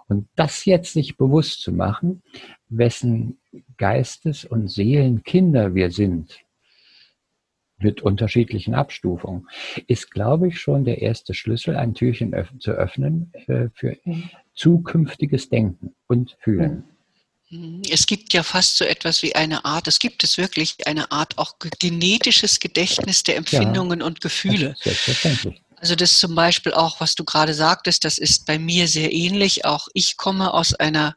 [0.08, 2.22] Und das jetzt sich bewusst zu machen,
[2.70, 3.38] wessen
[3.76, 6.38] Geistes- und Seelenkinder wir sind,
[7.80, 9.46] mit unterschiedlichen Abstufungen,
[9.86, 14.30] ist, glaube ich, schon der erste Schlüssel, ein Türchen öff zu öffnen äh, für mhm.
[14.54, 16.72] zukünftiges Denken und Fühlen.
[16.72, 16.84] Mhm.
[17.88, 21.38] Es gibt ja fast so etwas wie eine Art, es gibt es wirklich, eine Art
[21.38, 24.76] auch genetisches Gedächtnis der Empfindungen ja, und Gefühle.
[24.82, 25.62] Selbstverständlich.
[25.80, 29.64] Also das zum Beispiel auch, was du gerade sagtest, das ist bei mir sehr ähnlich.
[29.64, 31.14] Auch ich komme aus einer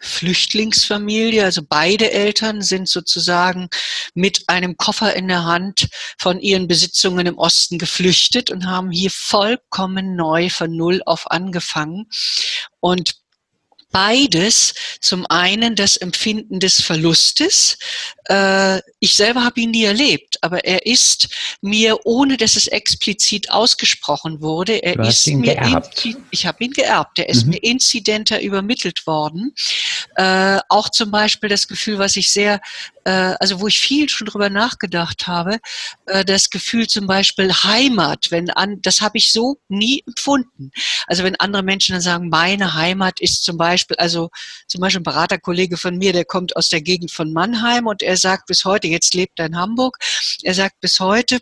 [0.00, 1.42] Flüchtlingsfamilie.
[1.42, 3.68] Also beide Eltern sind sozusagen
[4.14, 9.10] mit einem Koffer in der Hand von ihren Besitzungen im Osten geflüchtet und haben hier
[9.10, 12.06] vollkommen neu von Null auf angefangen.
[12.80, 13.21] Und
[13.92, 14.74] beides.
[15.00, 17.78] Zum einen das Empfinden des Verlustes.
[18.32, 21.28] Äh, ich selber habe ihn nie erlebt, aber er ist
[21.60, 26.08] mir, ohne dass es explizit ausgesprochen wurde, er ist mir geerbt.
[26.30, 27.18] ich habe ihn geerbt.
[27.18, 27.50] Er ist mhm.
[27.50, 29.54] mir inzidenter übermittelt worden.
[30.16, 32.60] Äh, auch zum Beispiel das Gefühl, was ich sehr
[33.04, 35.58] äh, also wo ich viel schon drüber nachgedacht habe,
[36.06, 40.70] äh, das Gefühl zum Beispiel Heimat, wenn an, das habe ich so nie empfunden.
[41.06, 44.30] Also wenn andere Menschen dann sagen, meine Heimat ist zum Beispiel, also
[44.66, 48.16] zum Beispiel ein Beraterkollege von mir, der kommt aus der Gegend von Mannheim und er
[48.22, 49.98] sagt bis heute, jetzt lebt er in Hamburg,
[50.42, 51.40] er sagt bis heute,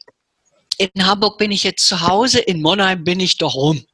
[0.79, 3.85] in Hamburg bin ich jetzt zu Hause, in Mannheim bin ich doch rum.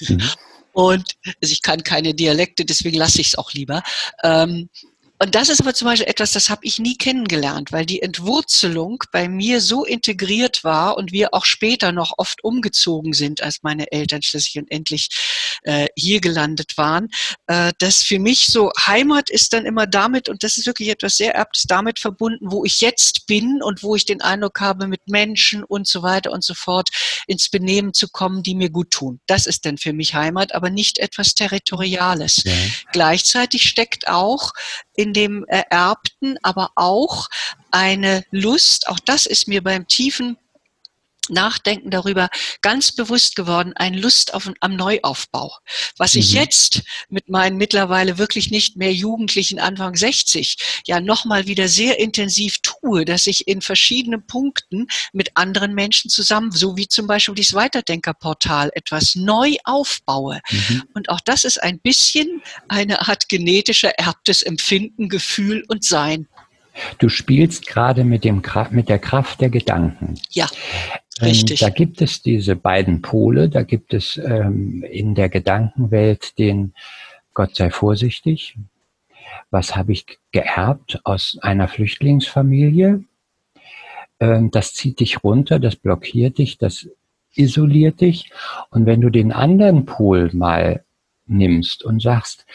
[0.00, 0.30] Mhm.
[0.72, 3.82] Und also ich kann keine Dialekte, deswegen lasse ich es auch lieber.
[4.22, 4.68] Ähm,
[5.18, 9.02] und das ist aber zum Beispiel etwas, das habe ich nie kennengelernt, weil die Entwurzelung
[9.12, 13.90] bei mir so integriert war und wir auch später noch oft umgezogen sind, als meine
[13.92, 15.08] Eltern schließlich und endlich
[15.62, 17.08] äh, hier gelandet waren,
[17.46, 21.16] äh, dass für mich so Heimat ist dann immer damit, und das ist wirklich etwas
[21.16, 25.08] sehr Erbtes, damit verbunden, wo ich jetzt bin und wo ich den Eindruck habe, mit
[25.08, 26.88] Menschen und so weiter und so fort
[27.26, 29.20] ins Benehmen zu kommen, die mir gut tun.
[29.26, 32.42] Das ist denn für mich Heimat, aber nicht etwas Territoriales.
[32.44, 32.52] Ja.
[32.92, 34.52] Gleichzeitig steckt auch
[34.94, 37.28] in dem Ererbten aber auch
[37.70, 40.36] eine Lust, auch das ist mir beim tiefen
[41.28, 42.28] Nachdenken darüber
[42.62, 45.56] ganz bewusst geworden, ein Lust auf, am Neuaufbau.
[45.98, 46.40] Was ich mhm.
[46.40, 52.58] jetzt mit meinen mittlerweile wirklich nicht mehr Jugendlichen Anfang 60 ja nochmal wieder sehr intensiv
[52.62, 57.54] tue, dass ich in verschiedenen Punkten mit anderen Menschen zusammen, so wie zum Beispiel dieses
[57.54, 60.40] Weiterdenkerportal, etwas neu aufbaue.
[60.50, 60.84] Mhm.
[60.94, 66.28] Und auch das ist ein bisschen eine Art genetischer erbtes Empfinden, Gefühl und Sein.
[66.98, 70.14] Du spielst gerade mit, dem, mit der Kraft der Gedanken.
[70.30, 70.46] Ja,
[71.20, 71.62] ähm, richtig.
[71.62, 73.48] Ähm, da gibt es diese beiden Pole.
[73.48, 76.74] Da gibt es ähm, in der Gedankenwelt den
[77.34, 78.56] Gott sei vorsichtig.
[79.50, 83.04] Was habe ich geerbt aus einer Flüchtlingsfamilie?
[84.20, 86.88] Ähm, das zieht dich runter, das blockiert dich, das
[87.34, 88.30] isoliert dich.
[88.70, 90.84] Und wenn du den anderen Pol mal
[91.26, 92.46] nimmst und sagst,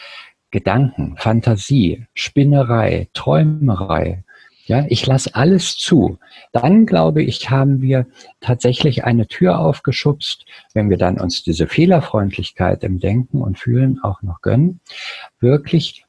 [0.52, 4.22] Gedanken, Fantasie, Spinnerei, Träumerei.
[4.66, 6.18] Ja, ich lasse alles zu.
[6.52, 8.06] Dann glaube ich, haben wir
[8.40, 14.22] tatsächlich eine Tür aufgeschubst, wenn wir dann uns diese Fehlerfreundlichkeit im Denken und Fühlen auch
[14.22, 14.80] noch gönnen,
[15.40, 16.04] wirklich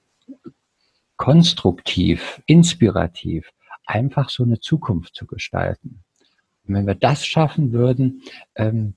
[1.18, 3.50] konstruktiv, inspirativ,
[3.86, 6.04] einfach so eine Zukunft zu gestalten.
[6.68, 8.22] Und wenn wir das schaffen würden,
[8.56, 8.94] ähm,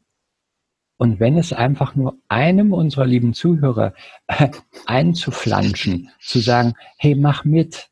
[0.99, 3.93] und wenn es einfach nur einem unserer lieben Zuhörer
[4.27, 4.49] äh,
[4.87, 7.89] einzuflanschen, zu sagen, hey, mach mit,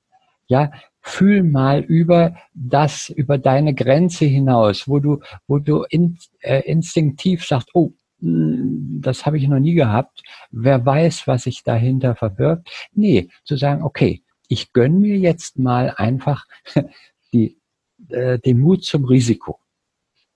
[0.46, 6.60] ja, fühl mal über das, über deine Grenze hinaus, wo du, wo du in, äh,
[6.60, 10.22] instinktiv sagst, oh, hm, das habe ich noch nie gehabt.
[10.50, 12.70] Wer weiß, was sich dahinter verbirgt?
[12.92, 16.46] Nee, zu sagen, okay, ich gönn mir jetzt mal einfach
[17.34, 17.58] die,
[18.08, 19.58] äh, den Mut zum Risiko,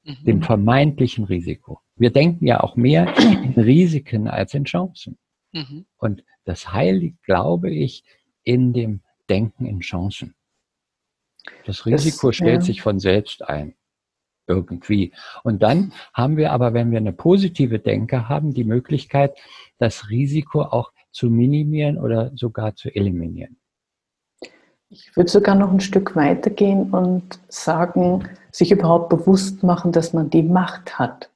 [0.08, 0.24] mhm.
[0.24, 1.80] dem vermeintlichen Risiko.
[1.96, 5.18] Wir denken ja auch mehr in Risiken als in Chancen.
[5.52, 5.86] Mhm.
[5.96, 8.04] Und das Heil liegt, glaube ich,
[8.42, 10.34] in dem Denken in Chancen.
[11.66, 12.60] Das Risiko das, stellt ja.
[12.62, 13.74] sich von selbst ein.
[14.46, 15.12] Irgendwie.
[15.44, 19.38] Und dann haben wir aber, wenn wir eine positive Denke haben, die Möglichkeit,
[19.76, 23.58] das Risiko auch zu minimieren oder sogar zu eliminieren.
[24.90, 30.31] Ich würde sogar noch ein Stück weitergehen und sagen, sich überhaupt bewusst machen, dass man
[30.31, 31.29] die Macht hat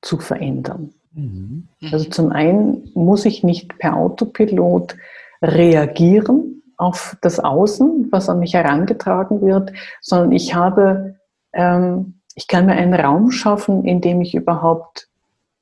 [0.00, 0.92] zu verändern.
[1.12, 1.68] Mhm.
[1.92, 4.96] Also zum einen muss ich nicht per Autopilot
[5.42, 11.16] reagieren auf das Außen, was an mich herangetragen wird, sondern ich habe,
[11.52, 15.08] ähm, ich kann mir einen Raum schaffen, in dem ich überhaupt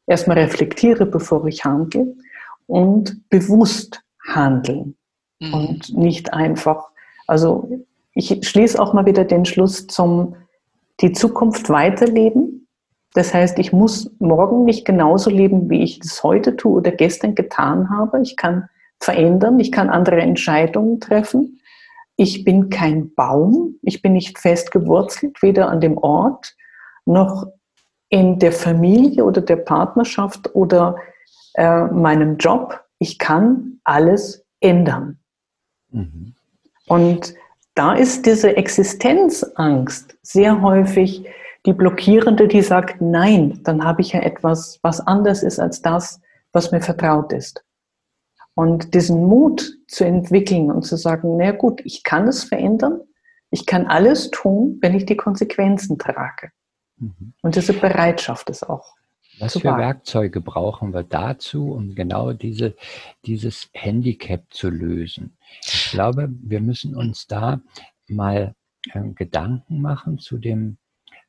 [0.07, 2.15] erstmal reflektiere, bevor ich handle
[2.67, 4.97] und bewusst handeln
[5.41, 5.55] mhm.
[5.55, 6.92] und nicht einfach,
[7.27, 7.69] also
[8.15, 10.37] ich schließe auch mal wieder den Schluss zum
[11.01, 12.63] die Zukunft weiterleben
[13.15, 17.35] das heißt, ich muss morgen nicht genauso leben, wie ich es heute tue oder gestern
[17.35, 18.23] getan habe.
[18.23, 18.69] Ich kann
[19.01, 21.61] verändern, ich kann andere Entscheidungen treffen.
[22.17, 26.55] Ich bin kein Baum, ich bin nicht fest gewurzelt, weder an dem Ort
[27.05, 27.47] noch
[28.09, 30.97] in der Familie oder der Partnerschaft oder
[31.55, 32.83] äh, meinem Job.
[32.99, 35.19] Ich kann alles ändern.
[35.91, 36.35] Mhm.
[36.87, 37.35] Und
[37.75, 41.27] da ist diese Existenzangst sehr häufig
[41.65, 46.21] die Blockierende, die sagt, nein, dann habe ich ja etwas, was anders ist als das,
[46.53, 47.65] was mir vertraut ist.
[48.55, 53.01] Und diesen Mut zu entwickeln und zu sagen, na gut, ich kann es verändern,
[53.51, 56.51] ich kann alles tun, wenn ich die Konsequenzen trage.
[56.99, 57.33] Mhm.
[57.43, 58.95] Und diese Bereitschaft ist auch.
[59.39, 62.77] Was für Werkzeuge brauchen wir dazu, um genau diese,
[63.25, 65.37] dieses Handicap zu lösen?
[65.65, 67.61] Ich glaube, wir müssen uns da
[68.09, 68.55] mal
[68.93, 70.79] äh, Gedanken machen zu dem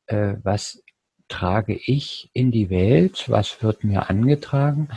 [0.07, 0.83] äh, was
[1.29, 4.89] trage ich in die Welt, was wird mir angetragen.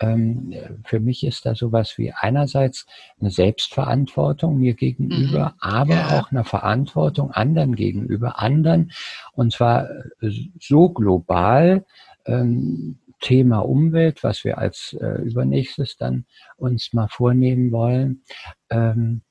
[0.00, 0.52] Ähm,
[0.84, 2.86] für mich ist da sowas wie einerseits
[3.20, 5.60] eine Selbstverantwortung mir gegenüber, mhm.
[5.60, 6.18] aber ja.
[6.18, 8.92] auch eine Verantwortung anderen gegenüber, anderen,
[9.34, 9.88] und zwar
[10.20, 11.84] äh, so global,
[12.26, 18.22] ähm, Thema Umwelt, was wir als äh, übernächstes dann uns mal vornehmen wollen.
[18.70, 19.22] Ähm,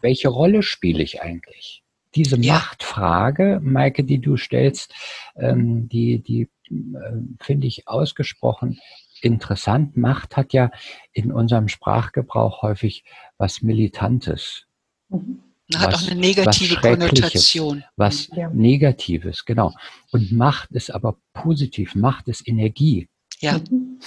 [0.00, 1.82] welche Rolle spiele ich eigentlich?
[2.14, 2.54] diese ja.
[2.54, 4.92] Machtfrage, Maike, die du stellst,
[5.36, 8.80] ähm, die, die äh, finde ich ausgesprochen
[9.22, 9.96] interessant.
[9.96, 10.70] Macht hat ja
[11.12, 13.04] in unserem Sprachgebrauch häufig
[13.38, 14.66] was Militantes.
[15.08, 15.42] Mhm.
[15.76, 17.84] Hat was, auch eine negative was Konnotation.
[17.96, 18.50] Was ja.
[18.50, 19.72] Negatives, genau.
[20.12, 21.94] Und Macht ist aber positiv.
[21.94, 23.08] Macht ist Energie.
[23.40, 23.60] Ja.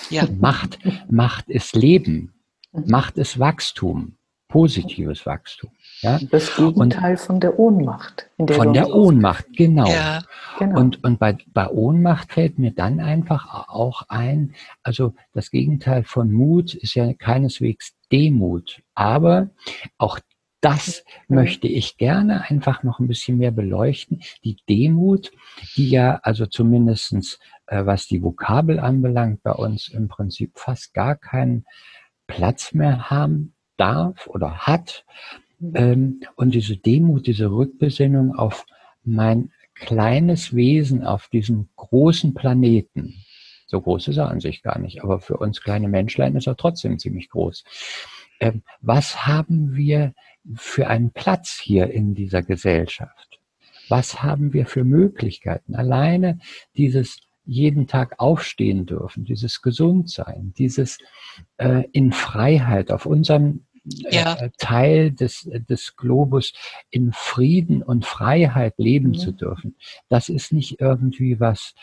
[0.09, 0.27] ja.
[0.39, 2.33] Macht, Macht ist Leben.
[2.71, 4.17] Macht ist Wachstum.
[4.47, 5.71] Positives Wachstum.
[6.01, 6.19] Ja?
[6.29, 8.29] Das Gegenteil und von der Ohnmacht.
[8.37, 9.87] Der von der Ohnmacht, genau.
[9.87, 10.21] Ja.
[10.59, 10.79] genau.
[10.79, 16.31] Und, und bei, bei Ohnmacht fällt mir dann einfach auch ein, also das Gegenteil von
[16.31, 18.83] Mut ist ja keineswegs Demut.
[18.93, 19.49] Aber
[19.97, 20.19] auch
[20.63, 24.21] das möchte ich gerne einfach noch ein bisschen mehr beleuchten.
[24.45, 25.31] Die Demut,
[25.75, 31.15] die ja also zumindestens äh, was die Vokabel anbelangt, bei uns im Prinzip fast gar
[31.15, 31.65] keinen
[32.27, 35.05] Platz mehr haben darf oder hat.
[35.59, 35.71] Mhm.
[35.75, 38.65] Ähm, und diese Demut, diese Rückbesinnung auf
[39.03, 43.15] mein kleines Wesen auf diesem großen Planeten.
[43.65, 46.55] So groß ist er an sich gar nicht, aber für uns kleine Menschlein ist er
[46.55, 47.63] trotzdem ziemlich groß.
[48.39, 50.13] Ähm, was haben wir
[50.55, 53.39] für einen Platz hier in dieser Gesellschaft?
[53.89, 55.75] Was haben wir für Möglichkeiten?
[55.75, 56.39] Alleine
[56.75, 60.97] dieses jeden Tag aufstehen dürfen, dieses Gesundsein, dieses
[61.57, 64.49] äh, in Freiheit auf unserem ja.
[64.57, 66.53] Teil des, des Globus
[66.89, 69.15] in Frieden und Freiheit leben mhm.
[69.15, 69.75] zu dürfen.
[70.09, 71.73] Das ist nicht irgendwie was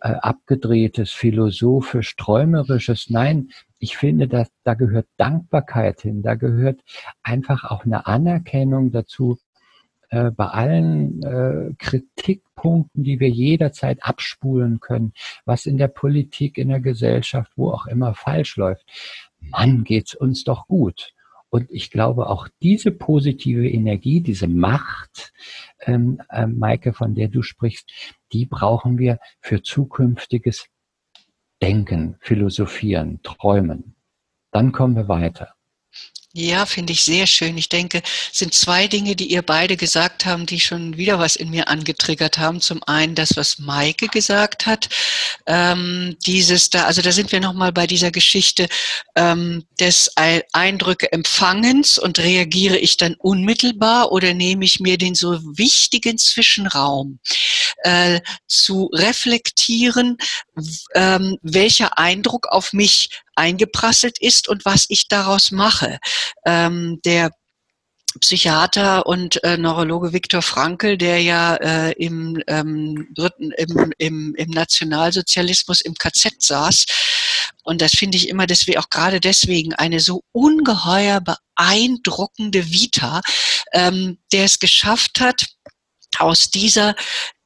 [0.00, 3.10] äh, abgedrehtes, philosophisch, träumerisches.
[3.10, 6.80] Nein, ich finde, dass, da gehört Dankbarkeit hin, da gehört
[7.22, 9.38] einfach auch eine Anerkennung dazu,
[10.12, 15.14] äh, bei allen äh, Kritikpunkten, die wir jederzeit abspulen können,
[15.46, 18.84] was in der Politik, in der Gesellschaft, wo auch immer falsch läuft.
[19.40, 21.14] Mann, geht's uns doch gut.
[21.52, 25.34] Und ich glaube, auch diese positive Energie, diese Macht,
[25.80, 27.92] ähm, äh, Maike, von der du sprichst,
[28.32, 30.68] die brauchen wir für zukünftiges
[31.60, 33.96] Denken, Philosophieren, Träumen.
[34.50, 35.54] Dann kommen wir weiter.
[36.34, 37.58] Ja, finde ich sehr schön.
[37.58, 38.00] Ich denke,
[38.32, 41.68] es sind zwei Dinge, die ihr beide gesagt haben, die schon wieder was in mir
[41.68, 42.62] angetriggert haben.
[42.62, 44.88] Zum einen das, was Maike gesagt hat,
[45.46, 48.68] ähm, dieses da, also da sind wir nochmal bei dieser Geschichte
[49.14, 55.38] ähm, des Eindrücke Empfangens und reagiere ich dann unmittelbar oder nehme ich mir den so
[55.58, 57.18] wichtigen Zwischenraum
[57.84, 60.16] äh, zu reflektieren,
[60.94, 65.98] ähm, welcher Eindruck auf mich eingeprasselt ist und was ich daraus mache.
[66.44, 67.30] Ähm, der
[68.20, 74.50] Psychiater und äh, Neurologe Viktor Frankl, der ja äh, im, ähm, dritten, im, im, im
[74.50, 76.84] Nationalsozialismus im KZ saß.
[77.64, 83.22] Und das finde ich immer, wir auch gerade deswegen eine so ungeheuer beeindruckende Vita,
[83.72, 85.46] ähm, der es geschafft hat,
[86.18, 86.94] aus dieser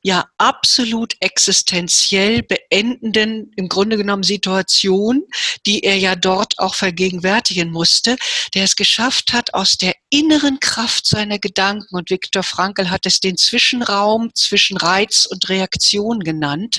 [0.07, 5.25] ja absolut existenziell beendenden, im Grunde genommen Situation,
[5.67, 8.15] die er ja dort auch vergegenwärtigen musste,
[8.55, 13.19] der es geschafft hat, aus der inneren Kraft seiner Gedanken, und Viktor Frankl hat es
[13.19, 16.79] den Zwischenraum zwischen Reiz und Reaktion genannt,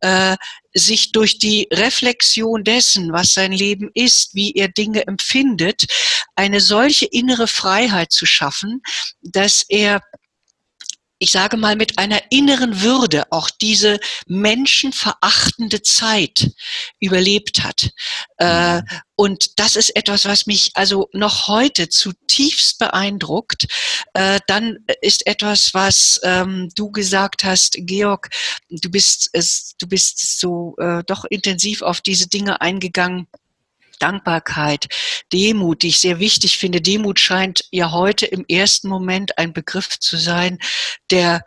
[0.00, 0.36] äh,
[0.74, 5.84] sich durch die Reflexion dessen, was sein Leben ist, wie er Dinge empfindet,
[6.34, 8.82] eine solche innere Freiheit zu schaffen,
[9.22, 10.00] dass er
[11.18, 16.50] ich sage mal, mit einer inneren Würde auch diese menschenverachtende Zeit
[17.00, 17.90] überlebt hat.
[18.38, 18.82] Äh, mhm.
[19.14, 23.66] und das ist etwas, was mich also noch heute zutiefst beeindruckt.
[24.12, 28.28] Äh, dann ist etwas, was ähm, du gesagt hast, Georg,
[28.68, 29.30] du bist,
[29.78, 33.26] du bist so äh, doch intensiv auf diese Dinge eingegangen
[33.98, 34.86] Dankbarkeit,
[35.32, 36.80] Demut, die ich sehr wichtig finde.
[36.80, 40.58] Demut scheint ja heute im ersten Moment ein Begriff zu sein,
[41.10, 41.42] der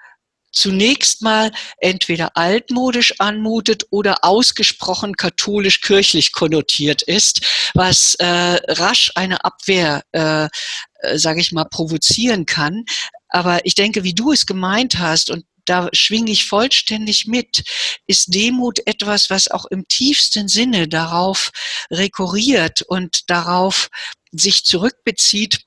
[0.51, 10.03] zunächst mal entweder altmodisch anmutet oder ausgesprochen katholisch-kirchlich konnotiert ist, was äh, rasch eine Abwehr,
[10.11, 12.83] äh, äh sage ich mal, provozieren kann.
[13.29, 17.63] Aber ich denke, wie du es gemeint hast, und da schwinge ich vollständig mit,
[18.07, 21.51] ist Demut etwas, was auch im tiefsten Sinne darauf
[21.91, 23.89] rekurriert und darauf
[24.31, 25.59] sich zurückbezieht,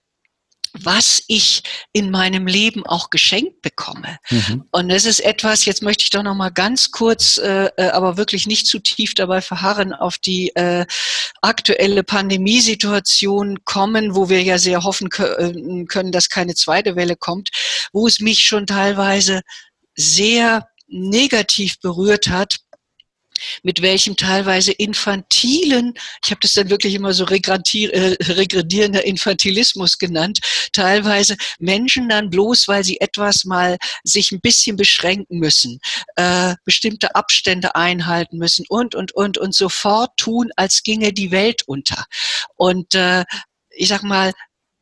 [0.74, 1.62] was ich
[1.92, 4.18] in meinem Leben auch geschenkt bekomme.
[4.30, 4.64] Mhm.
[4.70, 8.16] Und das ist etwas, jetzt möchte ich doch noch mal ganz kurz, äh, äh aber
[8.16, 10.86] wirklich nicht zu tief dabei verharren, auf die äh,
[11.42, 17.50] aktuelle Pandemiesituation kommen, wo wir ja sehr hoffen äh, können, dass keine zweite Welle kommt,
[17.92, 19.42] wo es mich schon teilweise
[19.94, 22.56] sehr negativ berührt hat,
[23.62, 30.40] mit welchem teilweise infantilen, ich habe das dann wirklich immer so äh, regredierender Infantilismus genannt,
[30.72, 35.80] teilweise Menschen dann bloß, weil sie etwas mal sich ein bisschen beschränken müssen,
[36.16, 41.62] äh, bestimmte Abstände einhalten müssen und, und, und, und sofort tun, als ginge die Welt
[41.66, 42.04] unter.
[42.56, 43.24] Und äh,
[43.74, 44.32] ich sag mal,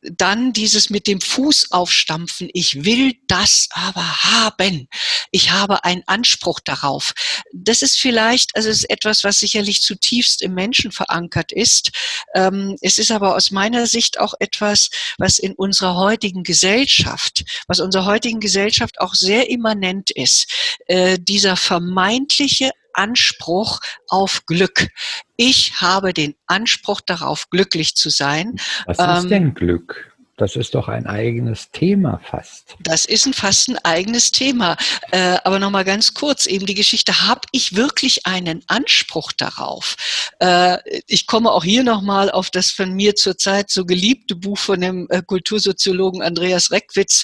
[0.01, 4.87] dann dieses mit dem Fuß aufstampfen, ich will das aber haben.
[5.31, 7.13] Ich habe einen Anspruch darauf.
[7.53, 11.91] Das ist vielleicht, also es ist etwas, was sicherlich zutiefst im Menschen verankert ist.
[12.33, 17.79] Ähm, es ist aber aus meiner Sicht auch etwas, was in unserer heutigen Gesellschaft, was
[17.79, 20.77] unserer heutigen Gesellschaft auch sehr immanent ist.
[20.87, 24.87] Äh, dieser vermeintliche Anspruch auf Glück.
[25.35, 28.55] Ich habe den Anspruch darauf, glücklich zu sein.
[28.85, 30.10] Was ist ähm, denn Glück?
[30.41, 32.75] Das ist doch ein eigenes Thema fast.
[32.79, 34.75] Das ist ein, fast ein eigenes Thema.
[35.11, 39.95] Äh, aber nochmal ganz kurz, eben die Geschichte, habe ich wirklich einen Anspruch darauf?
[40.39, 44.81] Äh, ich komme auch hier nochmal auf das von mir zurzeit so geliebte Buch von
[44.81, 47.23] dem äh, Kultursoziologen Andreas Reckwitz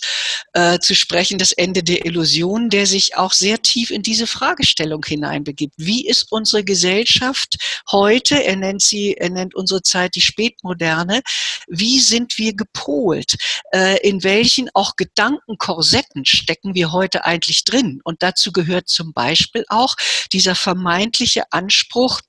[0.53, 5.03] äh, zu sprechen, Das Ende der Illusion, der sich auch sehr tief in diese Fragestellung
[5.03, 5.73] hineinbegibt.
[5.77, 7.55] Wie ist unsere Gesellschaft
[7.91, 8.43] heute?
[8.43, 11.23] Er nennt sie, er nennt unsere Zeit die Spätmoderne.
[11.67, 13.06] Wie sind wir gepolt?
[13.07, 13.35] Wiederholt.
[13.71, 18.01] Äh, in welchen auch Gedankenkorsetten stecken wir heute eigentlich drin?
[18.03, 19.95] Und dazu gehört zum Beispiel auch
[20.31, 22.21] dieser vermeintliche Anspruch,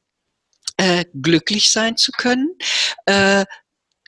[0.77, 2.51] äh, glücklich sein zu können,
[3.07, 3.45] äh,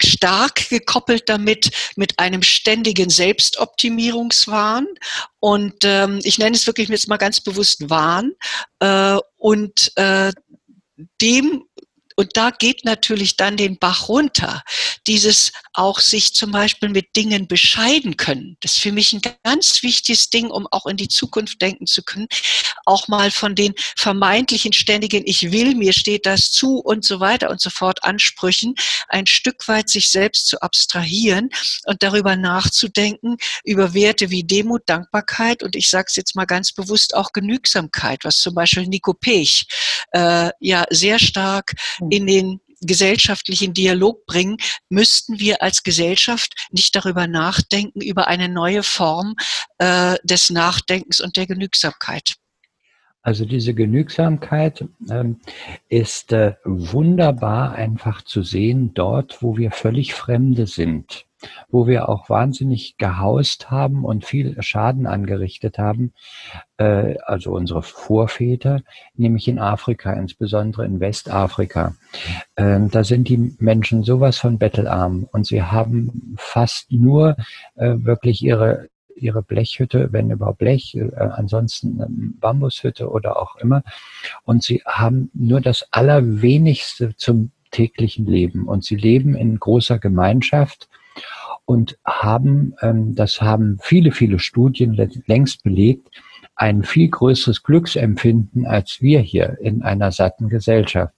[0.02, 4.86] stark gekoppelt damit mit einem ständigen Selbstoptimierungswahn
[5.40, 8.32] und ähm, ich nenne es wirklich jetzt mal ganz bewusst Wahn
[8.78, 10.32] äh, und äh,
[11.20, 11.64] dem
[12.16, 14.62] und da geht natürlich dann den Bach runter.
[15.06, 18.56] Dieses auch sich zum Beispiel mit Dingen bescheiden können.
[18.60, 22.02] Das ist für mich ein ganz wichtiges Ding, um auch in die Zukunft denken zu
[22.02, 22.26] können.
[22.84, 27.50] Auch mal von den vermeintlichen ständigen Ich will, mir steht das zu und so weiter
[27.50, 28.74] und so fort Ansprüchen
[29.08, 31.50] ein Stück weit sich selbst zu abstrahieren
[31.84, 36.72] und darüber nachzudenken über Werte wie Demut, Dankbarkeit und ich sage es jetzt mal ganz
[36.72, 39.66] bewusst auch Genügsamkeit, was zum Beispiel Nico Pech
[40.12, 41.74] äh, ja sehr stark
[42.08, 44.56] in den gesellschaftlichen Dialog bringen,
[44.88, 49.34] müssten wir als Gesellschaft nicht darüber nachdenken, über eine neue Form
[49.78, 52.36] äh, des Nachdenkens und der Genügsamkeit.
[53.22, 55.40] Also diese Genügsamkeit ähm,
[55.88, 61.26] ist äh, wunderbar einfach zu sehen dort, wo wir völlig Fremde sind
[61.68, 66.12] wo wir auch wahnsinnig gehaust haben und viel Schaden angerichtet haben,
[66.76, 68.80] äh, also unsere Vorväter,
[69.14, 71.94] nämlich in Afrika, insbesondere in Westafrika.
[72.56, 77.36] Äh, da sind die Menschen sowas von bettelarm und sie haben fast nur
[77.76, 78.88] äh, wirklich ihre
[79.20, 83.82] ihre Blechhütte, wenn überhaupt Blech, äh, ansonsten Bambushütte oder auch immer.
[84.44, 88.66] Und sie haben nur das Allerwenigste zum täglichen Leben.
[88.66, 90.88] Und sie leben in großer Gemeinschaft
[91.64, 94.94] und haben, ähm, das haben viele, viele Studien
[95.26, 96.08] längst belegt,
[96.56, 101.14] ein viel größeres Glücksempfinden als wir hier in einer satten Gesellschaft.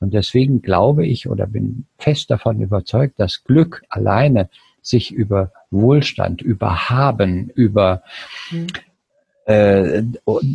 [0.00, 4.50] Und deswegen glaube ich oder bin fest davon überzeugt, dass Glück alleine
[4.82, 8.02] sich über Wohlstand, über Haben, über
[8.50, 8.66] mhm.
[9.46, 10.02] äh,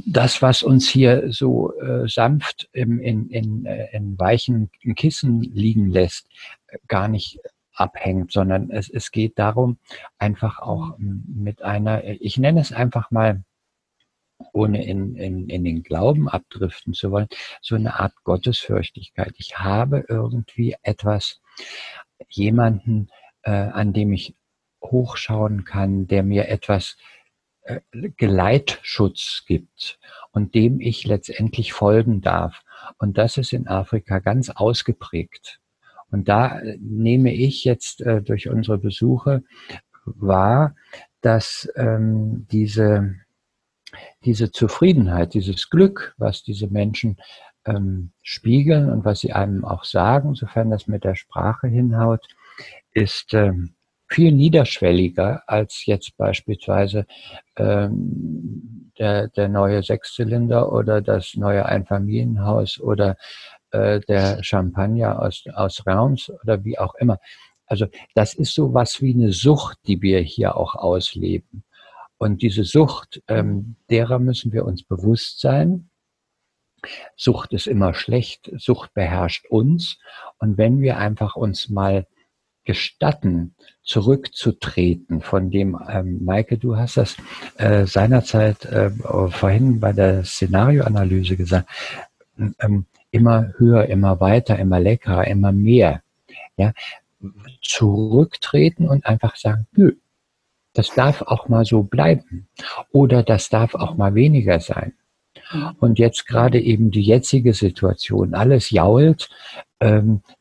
[0.05, 5.89] das, was uns hier so äh, sanft im, in, in, äh, in weichen Kissen liegen
[5.89, 6.27] lässt,
[6.87, 7.39] gar nicht
[7.73, 9.77] abhängt, sondern es, es geht darum,
[10.17, 11.23] einfach auch mhm.
[11.27, 13.43] mit einer, ich nenne es einfach mal,
[14.53, 17.27] ohne in, in, in den Glauben abdriften zu wollen,
[17.61, 19.33] so eine Art Gottesfürchtigkeit.
[19.37, 21.41] Ich habe irgendwie etwas,
[22.29, 23.09] jemanden,
[23.47, 24.35] äh, an dem ich
[24.83, 26.97] hochschauen kann, der mir etwas
[27.61, 27.79] äh,
[28.17, 29.99] Geleitschutz gibt
[30.31, 32.61] und dem ich letztendlich folgen darf.
[32.97, 35.61] Und das ist in Afrika ganz ausgeprägt.
[36.11, 39.43] Und da äh, nehme ich jetzt äh, durch unsere Besuche
[40.03, 40.75] wahr,
[41.21, 43.15] dass ähm, diese,
[44.25, 47.17] diese Zufriedenheit, dieses Glück, was diese Menschen
[47.63, 52.27] ähm, spiegeln und was sie einem auch sagen, sofern das mit der Sprache hinhaut,
[52.97, 53.75] ist ähm,
[54.07, 57.05] viel niederschwelliger als jetzt beispielsweise
[57.55, 63.15] ähm, der, der neue Sechszylinder oder das neue Einfamilienhaus oder
[63.69, 67.19] äh, der Champagner aus, aus Reims oder wie auch immer.
[67.67, 67.85] Also
[68.15, 71.63] das ist so was wie eine Sucht, die wir hier auch ausleben.
[72.17, 75.91] Und diese Sucht, ähm, derer müssen wir uns bewusst sein.
[77.15, 79.99] Sucht ist immer schlecht, Sucht beherrscht uns.
[80.39, 82.07] Und wenn wir einfach uns mal
[82.67, 87.15] gestatten, zurückzutreten, von dem, ähm, Maike, du hast das
[87.57, 91.67] äh, seinerzeit äh, vorhin bei der Szenarioanalyse gesagt,
[92.59, 96.03] ähm, immer höher, immer weiter, immer leckerer, immer mehr.
[96.57, 96.73] Ja,
[97.61, 99.93] zurücktreten und einfach sagen, nö,
[100.73, 102.47] das darf auch mal so bleiben.
[102.91, 104.93] Oder das darf auch mal weniger sein.
[105.79, 109.29] Und jetzt gerade eben die jetzige Situation, alles jault,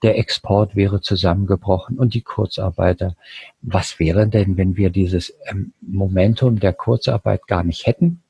[0.03, 3.17] der Export wäre zusammengebrochen und die Kurzarbeiter.
[3.61, 8.23] Was wäre denn, wenn wir dieses ähm, Momentum der Kurzarbeit gar nicht hätten?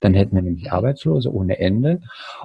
[0.00, 2.02] Dann hätten wir nämlich Arbeitslose ohne Ende.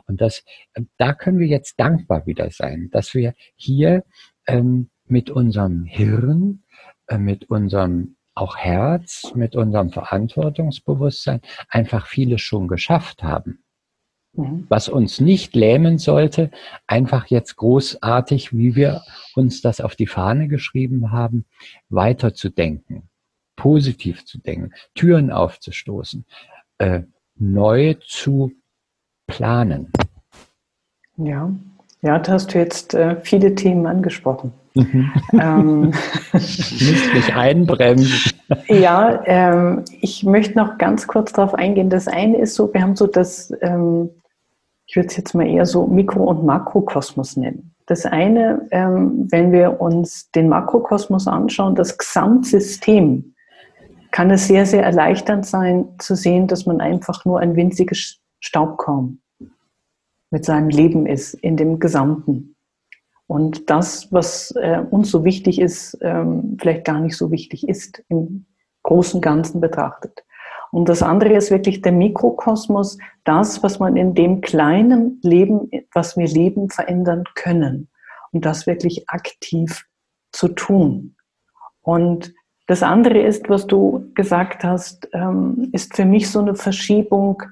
[0.07, 0.43] Und das,
[0.76, 4.03] ähm, da können wir jetzt dankbar wieder sein, dass wir hier
[4.47, 6.64] ähm, mit unserem Hirn,
[7.07, 13.62] äh, mit unserem auch Herz, mit unserem Verantwortungsbewusstsein einfach vieles schon geschafft haben.
[14.34, 14.65] Mhm.
[14.69, 16.51] Was uns nicht lähmen sollte,
[16.88, 19.01] einfach jetzt großartig, wie wir
[19.36, 21.45] uns das auf die Fahne geschrieben haben,
[21.89, 23.03] weiterzudenken,
[23.55, 26.25] positiv zu denken, Türen aufzustoßen,
[26.77, 27.01] äh,
[27.36, 28.51] neu zu
[29.27, 29.91] planen.
[31.17, 31.51] Ja,
[32.01, 34.53] ja, da hast du jetzt äh, viele Themen angesprochen.
[34.73, 35.11] Mhm.
[35.34, 35.93] Ähm,
[36.34, 38.39] Nicht mich einbremsen.
[38.68, 41.89] Ja, ähm, ich möchte noch ganz kurz darauf eingehen.
[41.89, 44.10] Das eine ist so, wir haben so das, ähm,
[44.86, 47.76] ich würde es jetzt mal eher so Mikro- und Makrokosmos nennen.
[47.86, 53.34] Das eine, ähm, wenn wir uns den Makrokosmos anschauen, das Gesamtsystem,
[54.12, 59.20] kann es sehr, sehr erleichternd sein zu sehen, dass man einfach nur ein winziges Staubkorn
[60.32, 62.56] mit seinem Leben ist in dem Gesamten.
[63.30, 68.03] Und das, was äh, uns so wichtig ist, ähm, vielleicht gar nicht so wichtig ist
[68.09, 68.47] im
[68.82, 70.25] großen Ganzen betrachtet.
[70.71, 76.17] Und das andere ist wirklich der Mikrokosmos, das, was man in dem kleinen Leben, was
[76.17, 77.89] wir leben, verändern können.
[78.32, 79.86] Und das wirklich aktiv
[80.32, 81.15] zu tun.
[81.84, 82.34] Und
[82.65, 87.43] das andere ist, was du gesagt hast, ähm, ist für mich so eine Verschiebung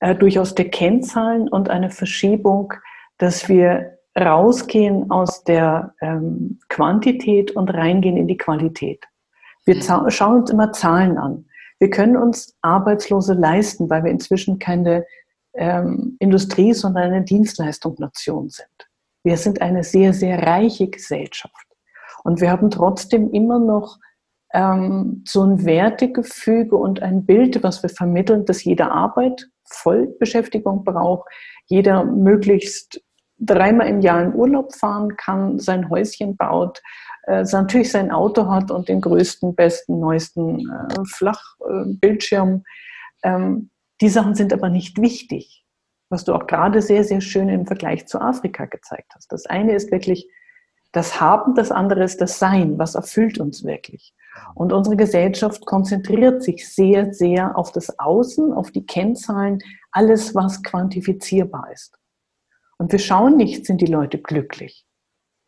[0.00, 2.74] äh, durchaus der Kennzahlen und eine Verschiebung,
[3.16, 9.04] dass wir rausgehen aus der ähm, Quantität und reingehen in die Qualität.
[9.64, 10.10] Wir mhm.
[10.10, 11.46] schauen uns immer Zahlen an.
[11.78, 15.04] Wir können uns Arbeitslose leisten, weil wir inzwischen keine
[15.54, 18.68] ähm, Industrie, sondern eine Dienstleistungsnation sind.
[19.24, 21.66] Wir sind eine sehr, sehr reiche Gesellschaft.
[22.22, 23.98] Und wir haben trotzdem immer noch
[24.52, 31.28] ähm, so ein Wertegefüge und ein Bild, was wir vermitteln, dass jede Arbeit Vollbeschäftigung braucht,
[31.66, 33.02] jeder möglichst
[33.38, 36.82] dreimal im Jahr in Urlaub fahren kann, sein Häuschen baut,
[37.26, 42.64] äh, natürlich sein Auto hat und den größten, besten, neuesten äh, Flachbildschirm.
[43.22, 43.70] Äh, ähm,
[44.00, 45.64] die Sachen sind aber nicht wichtig,
[46.10, 49.32] was du auch gerade sehr, sehr schön im Vergleich zu Afrika gezeigt hast.
[49.32, 50.28] Das eine ist wirklich
[50.92, 52.78] das Haben, das andere ist das Sein.
[52.78, 54.14] Was erfüllt uns wirklich?
[54.54, 59.58] Und unsere Gesellschaft konzentriert sich sehr, sehr auf das Außen, auf die Kennzahlen,
[59.92, 61.96] alles, was quantifizierbar ist.
[62.84, 64.84] Und wir schauen nicht, sind die Leute glücklich.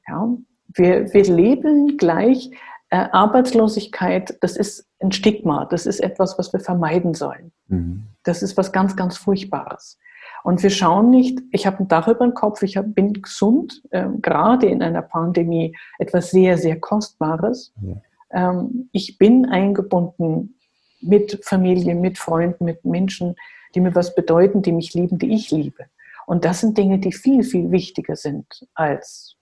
[0.09, 0.26] Ja?
[0.68, 2.51] Wir, wir leben gleich
[2.89, 7.53] äh, Arbeitslosigkeit, das ist ein Stigma, das ist etwas, was wir vermeiden sollen.
[7.68, 8.05] Mhm.
[8.22, 9.99] Das ist was ganz, ganz Furchtbares.
[10.45, 13.82] Und wir schauen nicht, ich habe ein Dach über den Kopf, ich hab, bin gesund,
[13.91, 17.74] äh, gerade in einer Pandemie etwas sehr, sehr Kostbares.
[17.82, 18.51] Ja.
[18.51, 20.59] Ähm, ich bin eingebunden
[21.03, 23.37] mit Familie, mit Freunden, mit Menschen,
[23.74, 25.84] die mir was bedeuten, die mich lieben, die ich liebe.
[26.26, 29.36] Und das sind Dinge, die viel, viel wichtiger sind als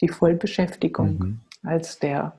[0.00, 1.40] die Vollbeschäftigung, mhm.
[1.62, 2.38] als der,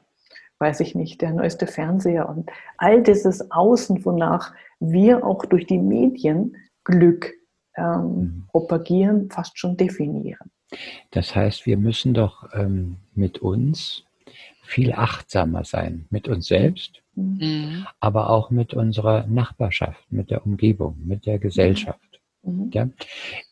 [0.60, 5.80] weiß ich nicht, der neueste Fernseher und all dieses Außen, wonach wir auch durch die
[5.80, 7.34] Medien Glück
[7.78, 8.48] ähm, mhm.
[8.50, 10.52] propagieren, fast schon definieren.
[11.12, 14.04] Das heißt, wir müssen doch ähm, mit uns
[14.64, 17.86] viel achtsamer sein mit uns selbst, mhm.
[18.00, 22.00] aber auch mit unserer Nachbarschaft, mit der Umgebung, mit der Gesellschaft.
[22.44, 22.70] Mhm.
[22.74, 22.90] Ja?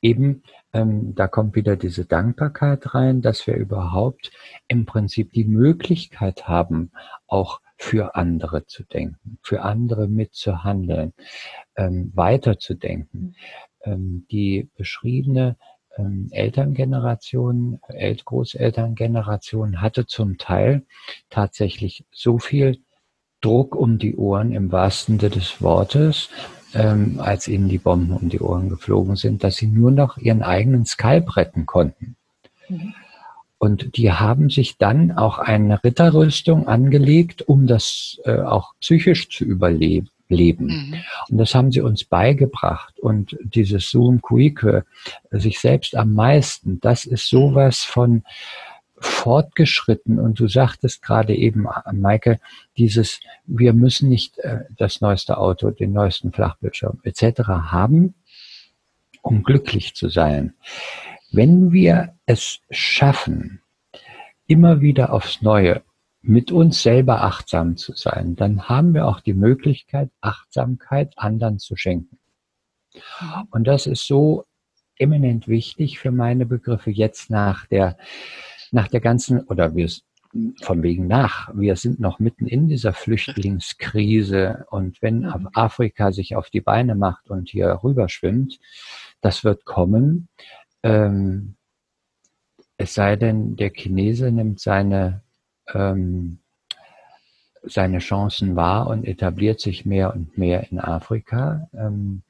[0.01, 4.31] Eben, ähm, da kommt wieder diese Dankbarkeit rein, dass wir überhaupt
[4.67, 6.91] im Prinzip die Möglichkeit haben,
[7.27, 11.13] auch für andere zu denken, für andere mitzuhandeln,
[11.75, 13.19] ähm, weiterzudenken.
[13.21, 13.35] Mhm.
[13.83, 15.57] Ähm, die beschriebene
[15.97, 20.85] ähm, Elterngeneration, El Großelterngeneration hatte zum Teil
[21.29, 22.83] tatsächlich so viel
[23.41, 26.29] Druck um die Ohren im wahrsten Sinne des Wortes,
[26.73, 30.43] ähm, als ihnen die Bomben um die Ohren geflogen sind, dass sie nur noch ihren
[30.43, 32.15] eigenen Skalp retten konnten.
[32.69, 32.93] Mhm.
[33.57, 39.45] Und die haben sich dann auch eine Ritterrüstung angelegt, um das äh, auch psychisch zu
[39.45, 40.65] überleben leben.
[40.65, 40.95] Mhm.
[41.29, 42.99] Und das haben sie uns beigebracht.
[42.99, 44.83] Und dieses Zoom Quique,
[45.29, 48.23] sich selbst am meisten, das ist sowas von
[49.01, 50.19] fortgeschritten.
[50.19, 52.39] Und du sagtest gerade eben, Maike,
[52.77, 57.41] dieses, wir müssen nicht äh, das neueste Auto, den neuesten Flachbildschirm etc.
[57.47, 58.15] haben,
[59.21, 60.53] um glücklich zu sein.
[61.31, 63.61] Wenn wir es schaffen,
[64.47, 65.81] immer wieder aufs Neue
[66.21, 71.75] mit uns selber achtsam zu sein, dann haben wir auch die Möglichkeit, Achtsamkeit anderen zu
[71.75, 72.19] schenken.
[73.49, 74.45] Und das ist so
[74.97, 77.97] eminent wichtig für meine Begriffe jetzt nach der,
[78.71, 79.89] nach der ganzen, oder wir
[80.61, 81.49] von wegen nach.
[81.53, 85.49] Wir sind noch mitten in dieser Flüchtlingskrise und wenn mhm.
[85.53, 88.59] Afrika sich auf die Beine macht und hier rüberschwimmt,
[89.19, 90.29] das wird kommen.
[90.83, 91.55] Ähm,
[92.77, 95.21] es sei denn, der Chinese nimmt seine,
[95.73, 96.39] ähm,
[97.63, 101.69] seine Chancen wahr und etabliert sich mehr und mehr in Afrika.
[101.73, 102.23] Ähm,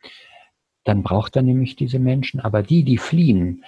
[0.84, 2.40] dann braucht er nämlich diese Menschen.
[2.40, 3.64] Aber die, die fliehen,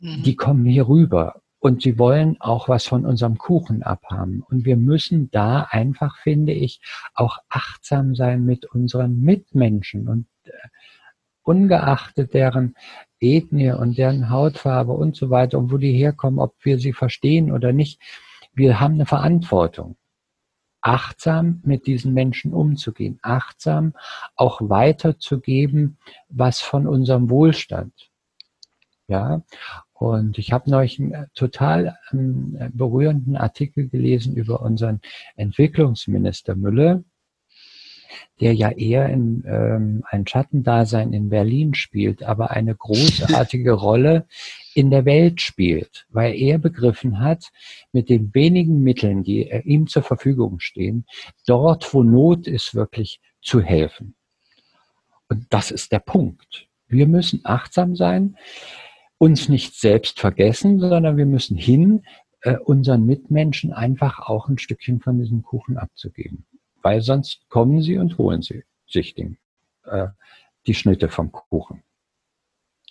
[0.00, 0.22] mhm.
[0.24, 4.44] die kommen hier rüber und sie wollen auch was von unserem Kuchen abhaben.
[4.48, 6.80] Und wir müssen da einfach, finde ich,
[7.14, 10.50] auch achtsam sein mit unseren Mitmenschen und äh,
[11.42, 12.76] ungeachtet deren
[13.20, 17.50] Ethnie und deren Hautfarbe und so weiter und wo die herkommen, ob wir sie verstehen
[17.50, 18.00] oder nicht.
[18.52, 19.96] Wir haben eine Verantwortung,
[20.80, 23.94] achtsam mit diesen Menschen umzugehen, achtsam
[24.36, 25.98] auch weiterzugeben,
[26.28, 28.10] was von unserem Wohlstand.
[29.08, 29.42] Ja,
[29.98, 35.00] und ich habe neulich einen äh, total ähm, berührenden Artikel gelesen über unseren
[35.34, 37.02] Entwicklungsminister Müller,
[38.40, 44.26] der ja eher in, ähm, ein Schattendasein in Berlin spielt, aber eine großartige Rolle
[44.72, 47.50] in der Welt spielt, weil er begriffen hat,
[47.90, 51.06] mit den wenigen Mitteln, die äh, ihm zur Verfügung stehen,
[51.44, 54.14] dort, wo Not ist, wirklich zu helfen.
[55.28, 56.68] Und das ist der Punkt.
[56.86, 58.36] Wir müssen achtsam sein
[59.18, 62.02] uns nicht selbst vergessen, sondern wir müssen hin,
[62.42, 66.46] äh, unseren Mitmenschen einfach auch ein Stückchen von diesem Kuchen abzugeben.
[66.82, 69.36] Weil sonst kommen sie und holen sie sich den,
[69.84, 70.06] äh,
[70.66, 71.82] die Schnitte vom Kuchen.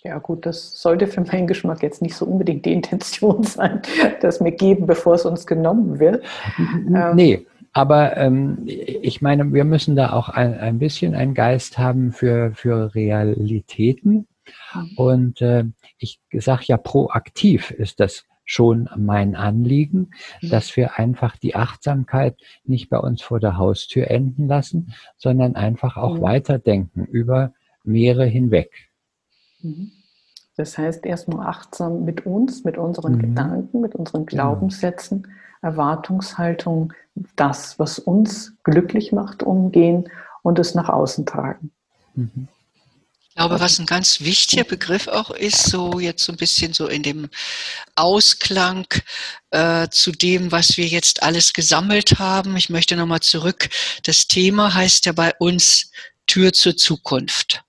[0.04, 3.82] Ja gut, das sollte für meinen Geschmack jetzt nicht so unbedingt die Intention sein,
[4.20, 6.22] dass wir geben, bevor es uns genommen wird.
[6.58, 11.78] Ähm, nee, aber ähm, ich meine, wir müssen da auch ein, ein bisschen einen Geist
[11.78, 14.26] haben für, für Realitäten
[14.74, 14.90] Mhm.
[14.96, 15.64] Und äh,
[15.98, 20.48] ich sage ja, proaktiv ist das schon mein Anliegen, mhm.
[20.48, 25.96] dass wir einfach die Achtsamkeit nicht bei uns vor der Haustür enden lassen, sondern einfach
[25.98, 26.22] auch mhm.
[26.22, 27.52] weiterdenken über
[27.84, 28.70] Meere hinweg.
[29.60, 29.92] Mhm.
[30.56, 33.18] Das heißt, erstmal achtsam mit uns, mit unseren mhm.
[33.18, 34.54] Gedanken, mit unseren genau.
[34.54, 35.34] Glaubenssätzen, genau.
[35.60, 36.94] Erwartungshaltung,
[37.36, 40.08] das, was uns glücklich macht, umgehen
[40.42, 41.70] und es nach außen tragen.
[42.14, 42.48] Mhm
[43.38, 47.04] glaube, was ein ganz wichtiger Begriff auch ist, so jetzt so ein bisschen so in
[47.04, 47.28] dem
[47.94, 48.84] Ausklang
[49.52, 52.56] äh, zu dem, was wir jetzt alles gesammelt haben.
[52.56, 53.68] Ich möchte nochmal zurück.
[54.02, 55.92] Das Thema heißt ja bei uns
[56.26, 57.62] Tür zur Zukunft.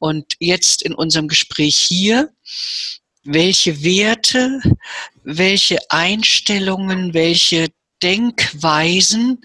[0.00, 2.30] Und jetzt in unserem Gespräch hier,
[3.22, 4.60] welche Werte,
[5.22, 7.68] welche Einstellungen, welche
[8.02, 9.42] Denkweisen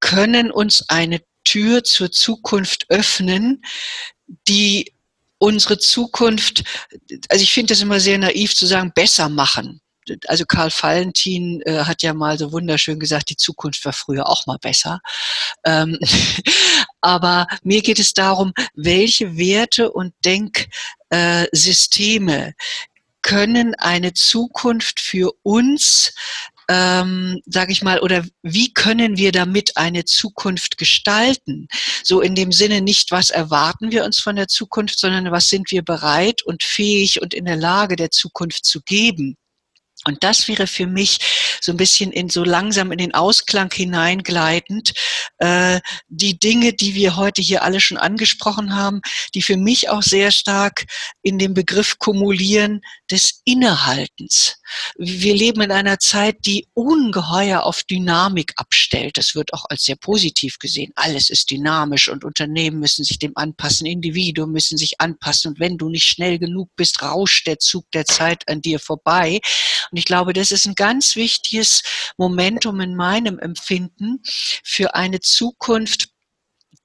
[0.00, 3.62] können uns eine Tür zur Zukunft öffnen,
[4.48, 4.92] die
[5.38, 6.64] unsere Zukunft,
[7.28, 9.80] also ich finde das immer sehr naiv zu sagen, besser machen.
[10.26, 14.46] Also Karl Valentin äh, hat ja mal so wunderschön gesagt, die Zukunft war früher auch
[14.46, 15.00] mal besser.
[15.64, 15.98] Ähm,
[17.00, 22.52] aber mir geht es darum, welche Werte und Denksysteme äh,
[23.22, 26.14] können eine Zukunft für uns
[26.68, 31.68] ähm, sage ich mal, oder wie können wir damit eine Zukunft gestalten?
[32.02, 35.70] So in dem Sinne nicht, was erwarten wir uns von der Zukunft, sondern was sind
[35.70, 39.36] wir bereit und fähig und in der Lage der Zukunft zu geben.
[40.04, 41.18] Und das wäre für mich
[41.60, 44.94] so ein bisschen in so langsam in den Ausklang hineingleitend
[45.38, 49.00] äh, die Dinge, die wir heute hier alle schon angesprochen haben,
[49.34, 50.86] die für mich auch sehr stark
[51.22, 54.56] in dem Begriff kumulieren des Innehaltens.
[54.96, 59.16] Wir leben in einer Zeit, die ungeheuer auf Dynamik abstellt.
[59.16, 60.92] Das wird auch als sehr positiv gesehen.
[60.96, 65.78] Alles ist dynamisch und Unternehmen müssen sich dem anpassen, Individuen müssen sich anpassen und wenn
[65.78, 69.40] du nicht schnell genug bist, rauscht der Zug der Zeit an dir vorbei.
[69.90, 71.82] Und ich glaube, das ist ein ganz wichtiges
[72.16, 74.20] Momentum in meinem Empfinden
[74.64, 76.11] für eine Zukunft,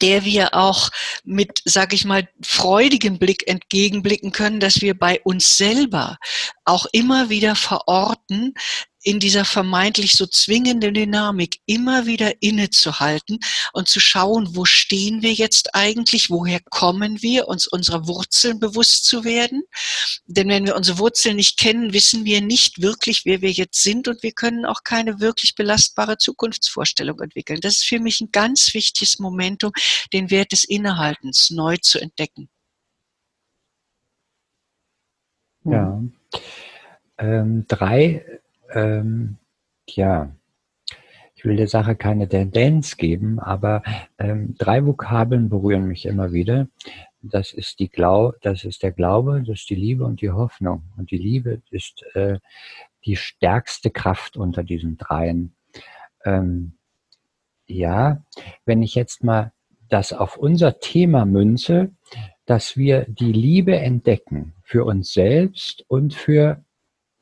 [0.01, 0.89] der wir auch
[1.23, 6.17] mit, sage ich mal, freudigem Blick entgegenblicken können, dass wir bei uns selber
[6.65, 8.53] auch immer wieder verorten,
[9.07, 13.39] in dieser vermeintlich so zwingenden Dynamik immer wieder innezuhalten
[13.71, 19.05] und zu schauen, wo stehen wir jetzt eigentlich, woher kommen wir, uns unserer Wurzeln bewusst
[19.05, 19.63] zu werden.
[20.25, 24.09] Denn wenn wir unsere Wurzeln nicht kennen, wissen wir nicht wirklich, wer wir jetzt sind
[24.09, 27.61] und wir können auch keine wirklich belastbare Zukunftsvorstellung entwickeln.
[27.61, 29.71] Das ist für mich ein ganz wichtiges Momentum,
[30.11, 32.49] den Wert des Innehaltens neu zu entdecken.
[35.63, 36.03] Ja.
[37.19, 38.41] Ähm, drei
[38.73, 39.37] ähm,
[39.89, 40.31] ja,
[41.35, 43.83] ich will der Sache keine Tendenz geben, aber
[44.17, 46.67] ähm, drei Vokabeln berühren mich immer wieder.
[47.21, 50.83] das ist die Glau, das ist der Glaube, das ist die Liebe und die Hoffnung.
[50.97, 52.39] Und die Liebe ist äh,
[53.05, 55.53] die stärkste Kraft unter diesen dreien.
[56.25, 56.73] Ähm,
[57.67, 58.23] ja,
[58.65, 59.51] wenn ich jetzt mal
[59.89, 61.91] das auf unser Thema münze,
[62.45, 66.63] dass wir die Liebe entdecken für uns selbst und für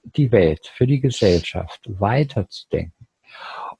[0.05, 3.07] die Welt, für die Gesellschaft weiterzudenken.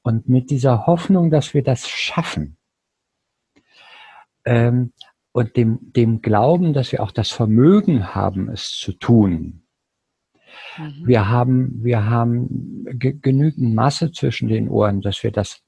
[0.02, 2.56] Und mit dieser Hoffnung, dass wir das schaffen
[4.44, 4.92] ähm,
[5.32, 9.62] und dem, dem Glauben, dass wir auch das Vermögen haben, es zu tun.
[10.78, 11.06] Mhm.
[11.06, 15.62] Wir haben, wir haben genügend Masse zwischen den Ohren, dass wir das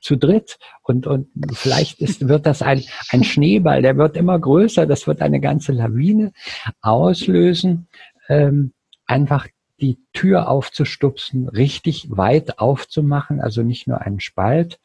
[0.00, 4.86] zu dritt und, und vielleicht ist, wird das ein, ein Schneeball, der wird immer größer,
[4.86, 6.32] das wird eine ganze Lawine
[6.80, 7.88] auslösen,
[8.28, 8.72] ähm,
[9.06, 9.48] einfach
[9.80, 14.80] die Tür aufzustupsen, richtig weit aufzumachen, also nicht nur einen Spalt,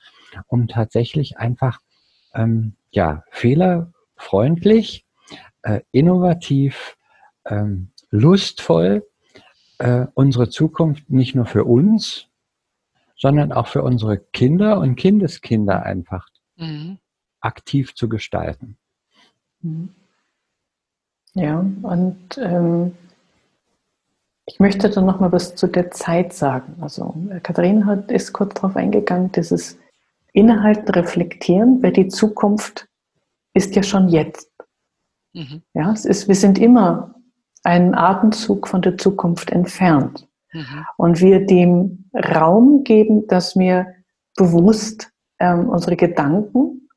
[0.47, 1.79] um tatsächlich einfach
[2.33, 5.05] ähm, ja fehlerfreundlich,
[5.63, 6.97] äh, innovativ,
[7.45, 9.07] ähm, lustvoll
[9.77, 12.27] äh, unsere Zukunft nicht nur für uns,
[13.17, 16.97] sondern auch für unsere Kinder und Kindeskinder einfach mhm.
[17.39, 18.77] aktiv zu gestalten.
[19.61, 19.95] Mhm.
[21.33, 22.93] Ja, und ähm,
[24.51, 26.75] ich möchte dann noch mal was zu der Zeit sagen.
[26.81, 29.79] Also Katharina hat, ist kurz darauf eingegangen, dieses
[30.33, 32.87] Innehalten, Reflektieren, weil die Zukunft
[33.53, 34.51] ist ja schon jetzt.
[35.33, 35.61] Mhm.
[35.73, 37.15] Ja, es ist, wir sind immer
[37.63, 40.27] einen Atemzug von der Zukunft entfernt.
[40.51, 40.85] Mhm.
[40.97, 43.87] Und wir dem Raum geben, dass wir
[44.35, 46.89] bewusst ähm, unsere Gedanken,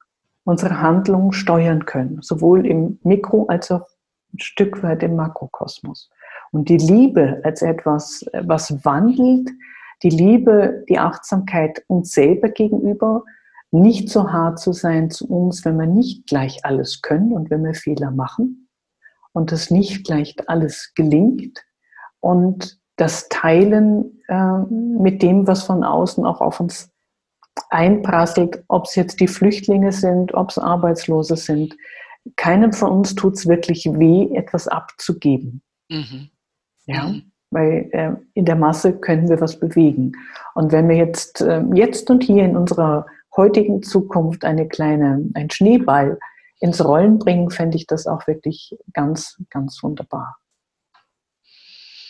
[0.43, 3.87] unsere Handlungen steuern können, sowohl im Mikro- als auch
[4.33, 6.11] ein Stück weit im Makrokosmos.
[6.55, 9.51] Und die Liebe als etwas, was wandelt,
[10.05, 13.25] die Liebe, die Achtsamkeit uns selber gegenüber,
[13.73, 17.65] nicht so hart zu sein zu uns, wenn wir nicht gleich alles können und wenn
[17.65, 18.69] wir Fehler machen
[19.33, 21.65] und das nicht gleich alles gelingt
[22.21, 26.89] und das Teilen äh, mit dem, was von außen auch auf uns
[27.69, 31.77] einprasselt, ob es jetzt die Flüchtlinge sind, ob es Arbeitslose sind.
[32.37, 35.61] Keinem von uns tut es wirklich weh, etwas abzugeben.
[35.89, 36.31] Mhm.
[36.87, 37.33] Ja, mhm.
[37.51, 40.13] weil äh, in der Masse können wir was bewegen.
[40.55, 43.07] Und wenn wir jetzt, äh, jetzt und hier in unserer
[43.37, 46.19] heutigen Zukunft eine kleine, ein Schneeball
[46.61, 50.37] ins Rollen bringen, fände ich das auch wirklich ganz, ganz wunderbar.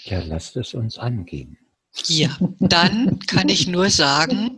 [0.05, 1.59] Ja, lasst es uns angehen.
[2.07, 4.57] Ja, dann kann ich nur sagen,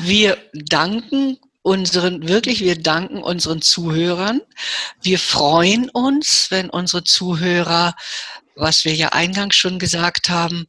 [0.00, 4.40] wir danken unseren, wirklich, wir danken unseren Zuhörern.
[5.02, 7.94] Wir freuen uns, wenn unsere Zuhörer,
[8.58, 10.66] was wir ja eingangs schon gesagt haben,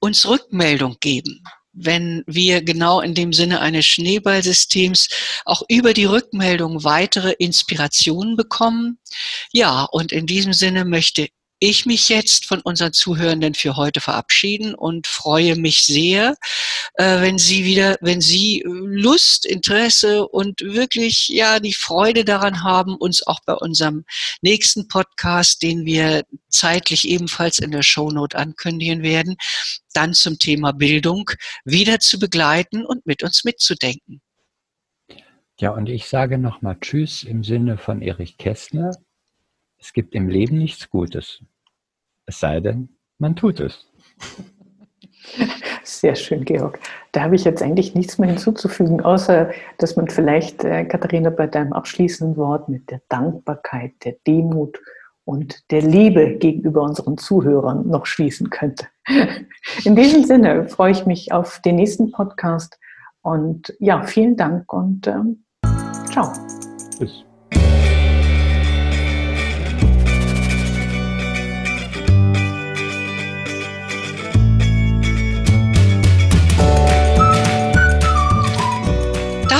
[0.00, 1.42] uns Rückmeldung geben
[1.72, 5.08] wenn wir genau in dem Sinne eines Schneeballsystems
[5.44, 8.98] auch über die Rückmeldung weitere Inspirationen bekommen.
[9.52, 11.28] Ja, und in diesem Sinne möchte
[11.62, 16.34] ich mich jetzt von unseren Zuhörenden für heute verabschieden und freue mich sehr,
[16.94, 22.96] äh, wenn Sie wieder, wenn Sie Lust, Interesse und wirklich ja die Freude daran haben,
[22.96, 24.04] uns auch bei unserem
[24.40, 29.36] nächsten Podcast, den wir zeitlich ebenfalls in der Shownote ankündigen werden,
[29.94, 31.30] dann zum Thema Bildung
[31.64, 34.20] wieder zu begleiten und mit uns mitzudenken.
[35.60, 38.96] Ja, und ich sage nochmal Tschüss im Sinne von Erich Kästner.
[39.78, 41.44] Es gibt im Leben nichts Gutes.
[42.26, 43.86] Es sei denn, man tut es.
[45.84, 46.78] Sehr schön, Georg.
[47.12, 51.46] Da habe ich jetzt eigentlich nichts mehr hinzuzufügen, außer dass man vielleicht, äh, Katharina, bei
[51.46, 54.78] deinem abschließenden Wort mit der Dankbarkeit, der Demut
[55.24, 58.86] und der Liebe gegenüber unseren Zuhörern noch schließen könnte.
[59.84, 62.78] In diesem Sinne freue ich mich auf den nächsten Podcast
[63.22, 65.44] und ja, vielen Dank und ähm,
[66.10, 66.32] ciao.
[66.98, 67.24] Tschüss.